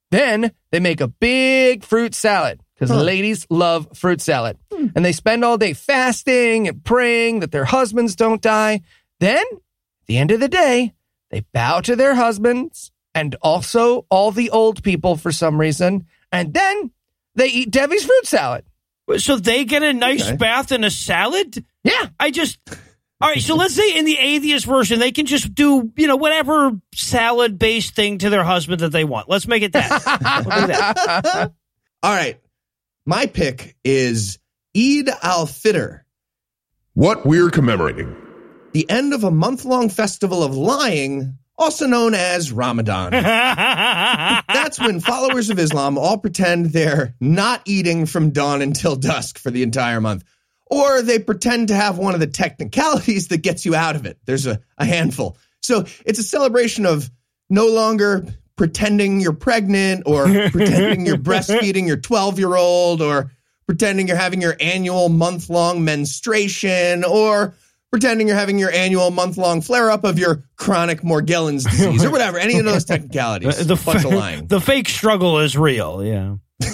[0.10, 4.58] Then they make a big fruit salad because ladies love fruit salad.
[4.74, 4.88] Hmm.
[4.96, 8.82] And they spend all day fasting and praying that their husbands don't die.
[9.20, 10.96] Then, at the end of the day,
[11.32, 16.06] they bow to their husbands and also all the old people for some reason.
[16.32, 16.92] And then
[17.36, 18.66] they eat Devi's fruit salad.
[19.18, 20.38] So they get a nice Okay.
[20.38, 21.66] bath and a salad?
[21.84, 22.08] Yeah.
[22.20, 22.60] I just.
[23.22, 26.16] All right, so let's say in the atheist version, they can just do, you know,
[26.16, 29.28] whatever salad based thing to their husband that they want.
[29.28, 29.90] Let's make it that.
[30.46, 31.52] We'll that.
[32.04, 32.40] All right.
[33.06, 34.40] My pick is
[34.78, 36.02] Eid al Fitr,
[36.94, 38.16] What we're commemorating.
[38.72, 43.12] The end of a month long festival of lying, also known as Ramadan.
[43.12, 49.52] That's when followers of Islam all pretend they're not eating from dawn until dusk for
[49.52, 50.24] the entire month.
[50.68, 54.20] Or they pretend to have one of the technicalities that gets you out of it.
[54.26, 55.38] There's a, a handful.
[55.62, 57.10] So it's a celebration of
[57.50, 63.32] no longer pretending you're pregnant or pretending you're breastfeeding your 12 year old or
[63.66, 67.56] pretending you're having your annual month long menstruation or
[67.92, 72.12] pretending you're having your annual month long flare up of your chronic Morgellons disease or
[72.12, 72.38] whatever.
[72.38, 73.66] Any of those technicalities.
[73.66, 74.48] the, bunch of fa- lying.
[74.48, 76.04] the fake struggle is real.
[76.04, 76.36] Yeah.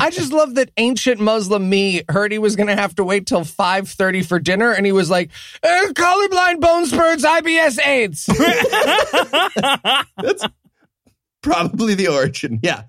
[0.00, 3.26] I just love that ancient Muslim me heard he was going to have to wait
[3.26, 4.72] till 5.30 for dinner.
[4.72, 5.30] And he was like,
[5.62, 8.24] "Uh, colorblind, bone spurs, IBS, AIDS.
[10.16, 10.44] That's
[11.42, 12.60] probably the origin.
[12.62, 12.84] Yeah.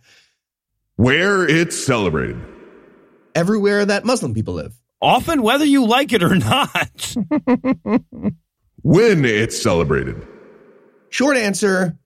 [0.96, 2.40] Where it's celebrated.
[3.36, 4.79] Everywhere that Muslim people live.
[5.02, 7.16] Often, whether you like it or not.
[8.82, 10.26] When it's celebrated.
[11.10, 11.98] Short answer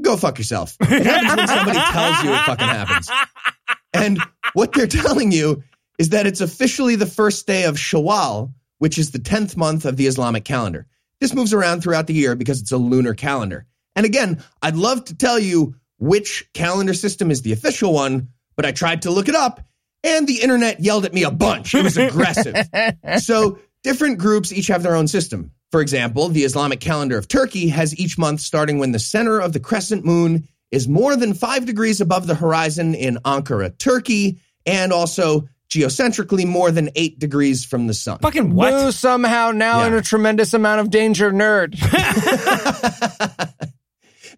[0.00, 0.76] go fuck yourself.
[0.80, 3.10] It happens when somebody tells you it fucking happens.
[3.92, 4.18] And
[4.52, 5.62] what they're telling you
[5.98, 9.96] is that it's officially the first day of Shawwal, which is the 10th month of
[9.96, 10.86] the Islamic calendar.
[11.20, 13.66] This moves around throughout the year because it's a lunar calendar.
[13.96, 18.64] And again, I'd love to tell you which calendar system is the official one, but
[18.64, 19.60] I tried to look it up
[20.04, 21.74] and the internet yelled at me a bunch.
[21.74, 22.56] It was aggressive.
[23.18, 25.52] so different groups each have their own system.
[25.70, 29.52] For example, the Islamic calendar of Turkey has each month starting when the center of
[29.52, 34.92] the crescent moon is more than five degrees above the horizon in Ankara, Turkey, and
[34.92, 38.18] also geocentrically more than eight degrees from the sun.
[38.18, 38.70] Fucking what?
[38.72, 39.86] Boo, somehow now Yeah.
[39.88, 41.76] in a tremendous amount of danger, nerd.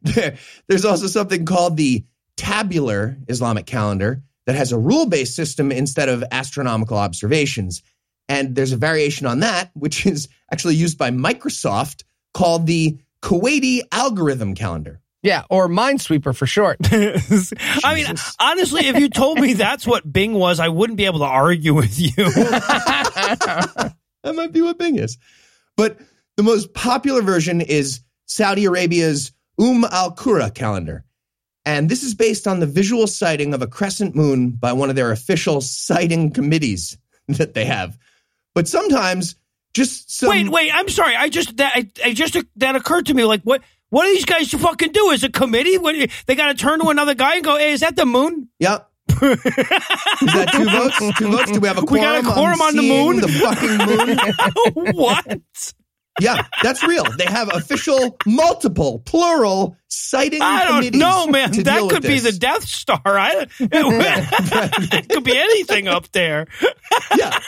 [0.03, 0.37] There-
[0.69, 2.05] There's also something called the
[2.37, 7.82] tabular Islamic calendar that has a rule based system instead of astronomical observations.
[8.28, 13.82] And there's a variation on that, which is actually used by Microsoft called the Kuwaiti
[13.93, 15.01] algorithm calendar.
[15.22, 16.78] yeah, or Minesweeper for short.
[16.93, 18.07] I mean,
[18.40, 21.74] honestly, if you told me that's what Bing was, I wouldn't be able to argue
[21.74, 22.12] with you.
[24.24, 25.18] That might be what Bing is.
[25.76, 25.99] But
[26.36, 31.05] the most popular version is Saudi Arabia's Umm al Qura calendar.
[31.65, 34.97] And this is based on the visual sighting of a crescent moon by one of
[34.97, 36.99] their official sighting committees
[37.29, 37.97] that they have.
[38.55, 39.37] But sometimes
[39.75, 41.17] just some wait, wait, I'm sorry.
[41.17, 43.25] I just that I, I just that occurred to me.
[43.25, 43.63] Like, what?
[43.91, 45.11] What do these guys to fucking do?
[45.11, 45.77] Is a committee?
[45.77, 48.49] When they got to turn to another guy and go, "Hey, is that the moon?"
[48.59, 48.89] Yep.
[49.11, 51.19] is that two votes?
[51.19, 51.51] Two votes?
[51.53, 52.25] Do we have a We quorum?
[52.25, 53.21] got a quorum on the moon?
[53.21, 54.95] The fucking moon.
[54.97, 55.75] what?
[56.21, 57.05] Yeah, that's real.
[57.05, 61.53] They have official, multiple, plural sighting I don't know, man.
[61.53, 63.01] That could be the Death Star.
[63.05, 66.47] I, it could be anything up there.
[67.17, 67.39] yeah.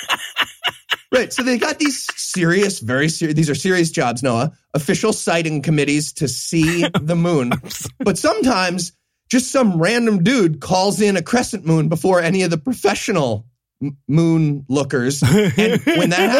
[1.12, 1.32] Right.
[1.32, 6.14] So they got these serious, very serious, these are serious jobs, Noah, official sighting committees
[6.14, 7.52] to see the moon.
[8.00, 8.92] But sometimes
[9.30, 13.46] just some random dude calls in a crescent moon before any of the professional
[14.08, 15.22] moon lookers.
[15.22, 16.30] And when that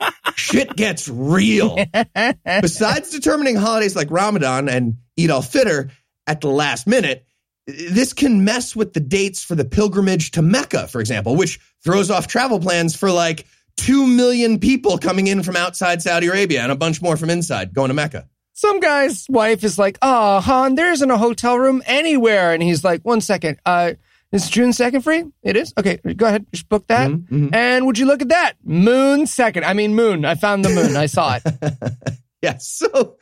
[0.00, 1.76] happens, shit gets real.
[2.44, 5.90] Besides determining holidays like Ramadan and Eid al Fitr
[6.26, 7.26] at the last minute,
[7.66, 12.10] this can mess with the dates for the pilgrimage to Mecca, for example, which throws
[12.10, 13.46] off travel plans for like
[13.78, 17.72] 2 million people coming in from outside Saudi Arabia and a bunch more from inside
[17.72, 18.28] going to Mecca.
[18.54, 22.84] Some guy's wife is like, "Oh, hon, there isn't a hotel room anywhere," and he's
[22.84, 23.92] like, "One second, uh,
[24.32, 25.24] is June second free?
[25.42, 25.72] It is.
[25.78, 27.10] Okay, go ahead, just book that.
[27.10, 27.54] Mm-hmm, mm-hmm.
[27.54, 29.64] And would you look at that moon second?
[29.64, 30.24] I mean, moon.
[30.24, 30.96] I found the moon.
[30.96, 32.18] I saw it.
[32.42, 32.58] Yeah.
[32.58, 33.16] So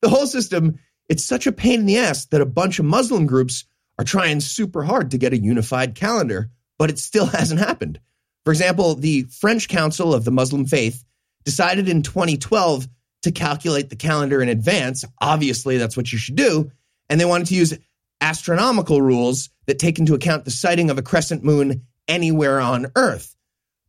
[0.00, 0.78] the whole system,
[1.08, 3.64] it's such a pain in the ass that a bunch of Muslim groups
[3.98, 8.00] are trying super hard to get a unified calendar, but it still hasn't happened.
[8.44, 11.04] For example, the French Council of the Muslim Faith
[11.44, 12.88] decided in 2012
[13.22, 15.04] to calculate the calendar in advance.
[15.20, 16.70] Obviously, that's what you should do.
[17.08, 17.76] And they wanted to use
[18.20, 23.34] astronomical rules that take into account the sighting of a crescent moon anywhere on Earth.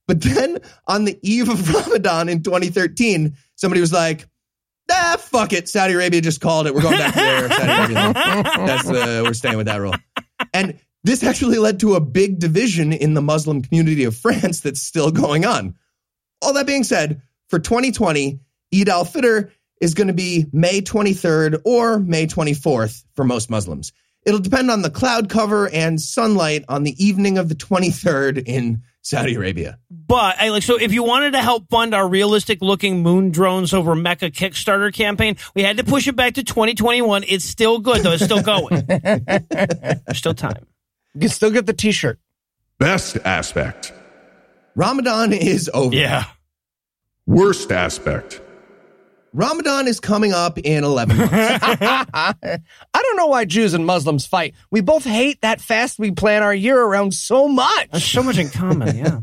[0.08, 4.26] But then on the eve of Ramadan in 2013, somebody was like,
[4.92, 5.68] ah, fuck it.
[5.70, 6.74] Saudi Arabia just called it.
[6.74, 8.66] We're going back to their Saudi Arabian law.
[8.66, 9.96] That's uh, we're staying with that rule.
[10.54, 14.82] And this actually led to a big division in the Muslim community of France that's
[14.82, 15.76] still going on.
[16.42, 18.40] All that being said, for 2020,
[18.74, 23.94] Eid al Fitr is going to be May 23rd or May 24th for most Muslims.
[24.28, 28.84] It'll depend on the cloud cover and sunlight on the evening of the 23rd in
[29.02, 29.80] Saudi Arabia.
[29.90, 33.74] But I like so if you wanted to help fund our realistic looking moon drones
[33.74, 37.24] over Mecca Kickstarter campaign, we had to push it back to 2021.
[37.26, 38.12] It's still good though.
[38.12, 38.86] It's still going.
[38.86, 40.68] There's still time.
[41.14, 42.20] You can still get the T-shirt.
[42.80, 43.94] Best aspect.
[44.76, 45.96] Ramadan is over.
[45.96, 46.26] Yeah.
[47.26, 48.42] Worst aspect.
[49.34, 51.32] Ramadan is coming up in 11 months.
[51.34, 52.36] I
[52.94, 54.56] don't know why Jews and Muslims fight.
[54.72, 57.90] We both hate that fast we plan our year around so much.
[57.92, 58.98] There's so much in common.
[58.98, 59.20] Yeah.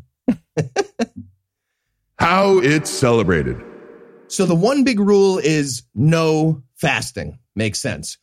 [2.19, 3.61] How it's celebrated.
[4.29, 7.39] so the one big rule is no fasting.
[7.57, 8.19] Makes sense.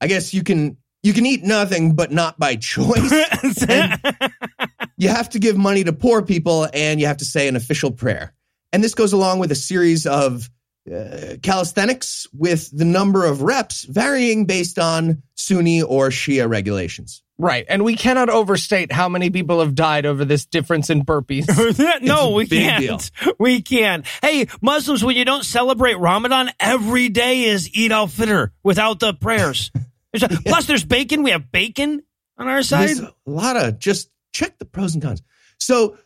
[0.00, 3.12] I guess you can you can eat nothing but not by choice.
[3.68, 4.00] And
[4.96, 7.90] you have to give money to poor people and you have to say an official
[7.90, 8.32] prayer.
[8.72, 10.48] And this goes along with a series of
[10.92, 17.22] uh, calisthenics with the number of reps varying based on Sunni or Shia regulations.
[17.36, 17.66] Right.
[17.68, 21.46] And we cannot overstate how many people have died over this difference in burpees.
[22.02, 23.10] no, we can't.
[23.40, 24.06] We can't.
[24.22, 29.14] Hey, Muslims, when you don't celebrate Ramadan, every day is Eid al Fitr without the
[29.14, 29.72] prayers.
[30.12, 31.24] There's a- Plus, there's bacon.
[31.24, 32.04] We have bacon
[32.38, 32.88] on our side.
[32.88, 35.20] There's a lot of just check the pros and cons.
[35.58, 35.98] So,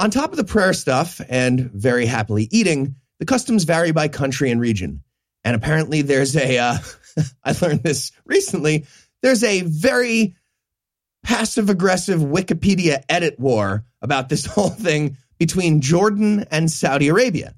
[0.00, 4.50] on top of the prayer stuff and very happily eating, the customs vary by country
[4.50, 5.00] and region.
[5.44, 6.78] And apparently, there's a, uh,
[7.44, 8.84] I learned this recently,
[9.22, 10.34] there's a very
[11.22, 17.54] passive aggressive Wikipedia edit war about this whole thing between Jordan and Saudi Arabia.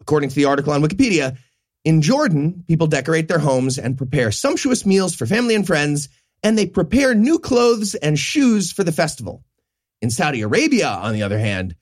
[0.00, 1.36] According to the article on Wikipedia,
[1.84, 6.08] in Jordan, people decorate their homes and prepare sumptuous meals for family and friends,
[6.44, 9.42] and they prepare new clothes and shoes for the festival.
[10.00, 11.74] In Saudi Arabia, on the other hand,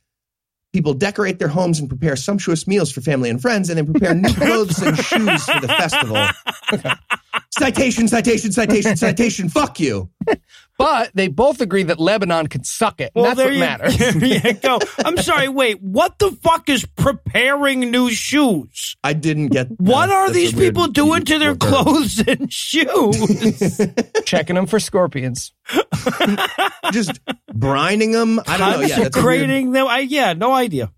[0.77, 4.15] people decorate their homes and prepare sumptuous meals for family and friends, and then prepare
[4.15, 6.23] new clothes and shoes for the festival.
[7.59, 9.49] citation, citation, citation, citation.
[9.49, 10.11] Fuck you.
[10.79, 13.11] But they both agree that Lebanon can suck it.
[13.15, 13.97] and that's there what you, matters.
[14.15, 14.79] there you go.
[15.05, 15.49] I'm sorry.
[15.49, 18.95] Wait, what the fuck is preparing new shoes?
[19.03, 21.61] I didn't get What are That's these people doing to their verb.
[21.61, 23.81] clothes and shoes?
[24.27, 25.53] Checking them for scorpions.
[26.93, 28.41] Just brining them.
[28.47, 28.81] I don't know.
[28.87, 29.87] Yeah, that's a weird- them.
[29.87, 30.93] I, yeah, no idea.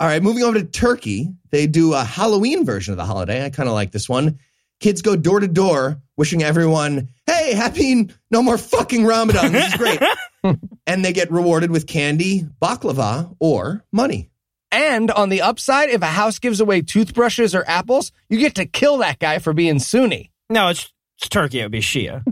[0.00, 3.44] All right, moving over to Turkey, they do a Halloween version of the holiday.
[3.44, 4.38] I kind of like this one.
[4.80, 9.52] Kids go door to door wishing everyone, hey, happy no more fucking Ramadan.
[9.52, 10.00] This is great.
[10.86, 14.30] and they get rewarded with candy, baklava, or money.
[14.70, 18.66] And on the upside, if a house gives away toothbrushes or apples, you get to
[18.66, 20.30] kill that guy for being Sunni.
[20.50, 21.60] No, it's, it's Turkey.
[21.60, 22.22] It would be Shia.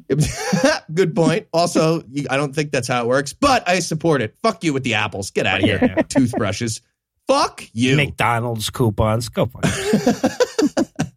[0.94, 1.46] Good point.
[1.52, 4.36] Also, I don't think that's how it works, but I support it.
[4.42, 5.30] Fuck you with the apples.
[5.30, 5.78] Get out of here.
[5.80, 6.02] Yeah.
[6.02, 6.82] Toothbrushes.
[7.26, 7.96] Fuck you.
[7.96, 9.28] McDonald's coupons.
[9.28, 10.86] Go for it.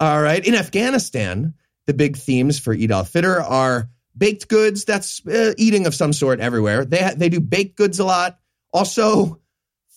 [0.00, 0.44] All right.
[0.46, 1.54] In Afghanistan,
[1.86, 4.84] the big themes for Eid al Fitr are baked goods.
[4.84, 6.84] That's uh, eating of some sort everywhere.
[6.84, 8.38] They ha- they do baked goods a lot.
[8.72, 9.40] Also,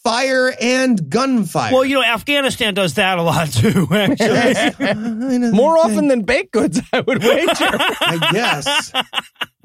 [0.03, 1.73] fire and gunfire.
[1.73, 5.51] Well, you know, Afghanistan does that a lot too, actually.
[5.51, 7.49] More often than baked goods, I would wager.
[7.59, 8.91] I guess.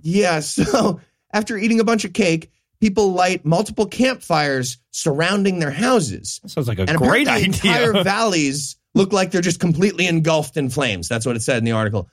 [0.02, 0.40] yeah.
[0.40, 1.00] So
[1.32, 6.40] after eating a bunch of cake, people light multiple campfires surrounding their houses.
[6.46, 7.46] Sounds like a and great idea.
[7.46, 11.08] entire valleys look like they're just completely engulfed in flames.
[11.08, 12.08] That's what it said in the article.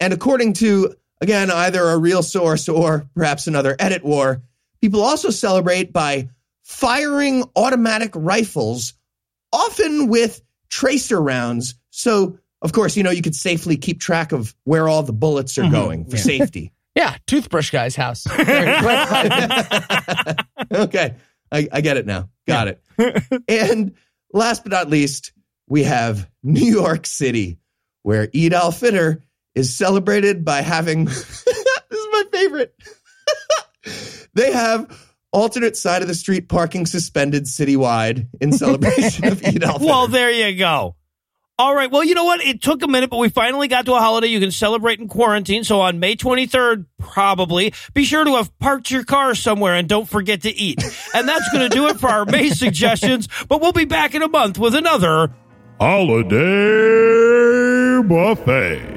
[0.00, 4.42] And according to, again, either a real source or perhaps another edit war,
[4.80, 6.28] people also celebrate by
[6.62, 8.94] firing automatic rifles,
[9.52, 11.74] often with tracer rounds.
[11.90, 15.56] So, of course, you know, you could safely keep track of where all the bullets
[15.58, 15.70] are Mhm.
[15.70, 16.22] going for Yeah.
[16.22, 16.72] safety.
[16.94, 18.26] yeah, toothbrush guy's house.
[20.72, 21.14] okay.
[21.52, 22.28] I, I get it now.
[22.46, 22.82] Got it.
[23.48, 23.94] and
[24.32, 25.32] last but not least,
[25.68, 27.58] we have New York City,
[28.02, 29.22] where Eid al Fitr
[29.54, 31.46] is celebrated by having this
[31.90, 32.74] is my favorite.
[34.34, 39.78] they have alternate side of the street parking suspended citywide in celebration of Eid al
[39.78, 39.80] Fitr.
[39.86, 40.96] Well, there you go.
[41.58, 41.90] All right.
[41.90, 42.42] Well, you know what?
[42.42, 45.08] It took a minute, but we finally got to a holiday you can celebrate in
[45.08, 45.64] quarantine.
[45.64, 50.06] So on May 23rd, probably, be sure to have parked your car somewhere and don't
[50.06, 50.84] forget to eat.
[51.14, 53.26] And that's going to do it for our May suggestions.
[53.48, 55.32] But we'll be back in a month with another
[55.78, 56.40] Holiday
[58.02, 58.95] Buffet.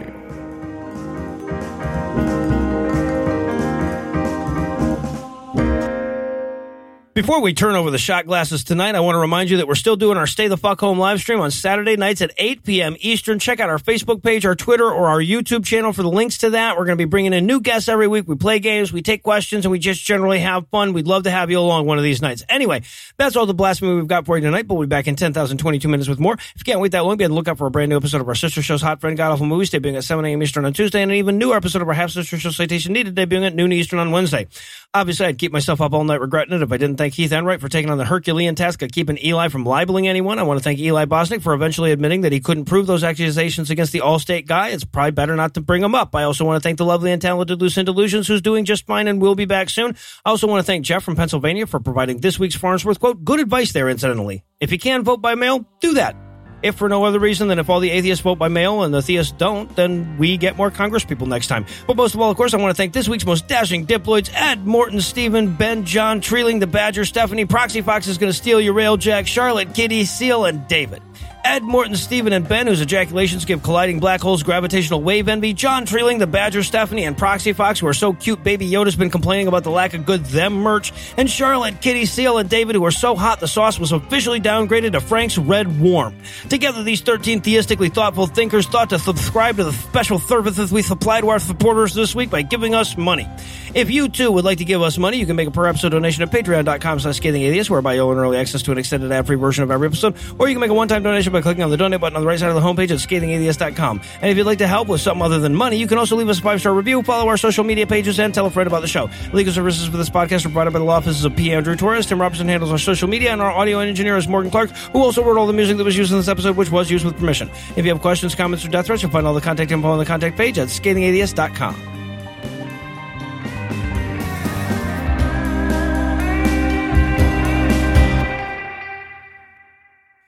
[7.19, 9.75] Before we turn over the shot glasses tonight, I want to remind you that we're
[9.75, 12.95] still doing our Stay the Fuck Home live stream on Saturday nights at 8 p.m.
[13.01, 13.39] Eastern.
[13.39, 16.51] Check out our Facebook page, our Twitter, or our YouTube channel for the links to
[16.51, 16.77] that.
[16.77, 18.25] We're going to be bringing in new guests every week.
[18.25, 20.93] We play games, we take questions, and we just generally have fun.
[20.93, 22.45] We'd love to have you along one of these nights.
[22.47, 22.83] Anyway,
[23.17, 25.89] that's all the blasphemy we've got for you tonight, but we'll be back in 10,022
[25.89, 26.35] minutes with more.
[26.35, 28.21] If you can't wait that long, be on the lookout for a brand new episode
[28.21, 30.41] of our sister show's Hot Friend God Awful Movies, debuting at 7 a.m.
[30.41, 33.13] Eastern on Tuesday, and an even newer episode of our half sister show Citation Needed,
[33.13, 34.47] debuting at noon Eastern on Wednesday.
[34.93, 37.59] Obviously, I'd keep myself up all night regretting it if I didn't thank Heath Enright
[37.59, 40.37] for taking on the Herculean task of keeping Eli from libeling anyone.
[40.37, 43.71] I want to thank Eli Bosnick for eventually admitting that he couldn't prove those accusations
[43.71, 44.69] against the Allstate guy.
[44.69, 46.13] It's probably better not to bring them up.
[46.13, 49.07] I also want to thank the lovely and talented Lucinda Lugeons, who's doing just fine
[49.07, 49.95] and will be back soon.
[50.23, 53.25] I also want to thank Jeff from Pennsylvania for providing this week's Farnsworth quote.
[53.25, 54.43] Good advice there, incidentally.
[54.59, 56.28] If you can vote by mail, do that.
[56.61, 59.01] If for no other reason than if all the atheists vote by mail and the
[59.01, 61.65] theists don't, then we get more Congress people next time.
[61.87, 64.29] But most of all, of course, I want to thank this week's most dashing diploids
[64.33, 68.59] Ed, Morton, Stephen, Ben, John, Treeling, the Badger, Stephanie, Proxy Fox is going to steal
[68.59, 71.01] your railjack, Charlotte, Kitty, Seal, and David.
[71.43, 75.85] Ed, Morton, Stephen, and Ben, whose ejaculations give colliding black holes gravitational wave envy, John
[75.85, 79.47] Treeling, the Badger, Stephanie, and Proxy Fox, who are so cute Baby Yoda's been complaining
[79.47, 82.91] about the lack of good them merch, and Charlotte, Kitty, Seal, and David, who are
[82.91, 86.15] so hot the sauce was officially downgraded to Frank's Red Warm.
[86.49, 91.21] Together, these 13 theistically thoughtful thinkers thought to subscribe to the special services we supply
[91.21, 93.27] to our supporters this week by giving us money.
[93.73, 95.89] If you too would like to give us money, you can make a per episode
[95.89, 99.35] donation at patreon.com slash scathing whereby you'll earn early access to an extended ad free
[99.35, 101.77] version of every episode, or you can make a one time by clicking on the
[101.77, 104.01] donate button on the right side of the homepage at scathingatheist.com.
[104.21, 106.29] And if you'd like to help with something other than money, you can also leave
[106.29, 108.81] us a five star review, follow our social media pages, and tell a friend about
[108.81, 109.09] the show.
[109.33, 111.51] Legal services for this podcast are provided by the law offices of P.
[111.53, 112.05] Andrew Torres.
[112.05, 115.23] Tim Robertson handles our social media, and our audio engineer is Morgan Clarke, who also
[115.23, 117.49] wrote all the music that was used in this episode, which was used with permission.
[117.75, 119.99] If you have questions, comments, or death threats, you'll find all the contact info on
[119.99, 121.98] the contact page at scathingatheist.com.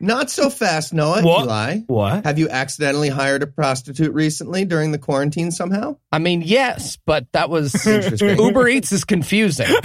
[0.01, 1.21] Not so fast, Noah.
[1.21, 1.45] What?
[1.45, 1.77] Eli.
[1.87, 2.25] What?
[2.25, 5.97] Have you accidentally hired a prostitute recently during the quarantine somehow?
[6.11, 8.39] I mean, yes, but that was Interesting.
[8.39, 9.67] Uber Eats is confusing.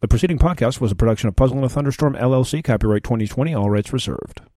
[0.00, 3.70] The preceding podcast was a production of Puzzle in a Thunderstorm LLC, copyright 2020, all
[3.70, 4.42] rights reserved.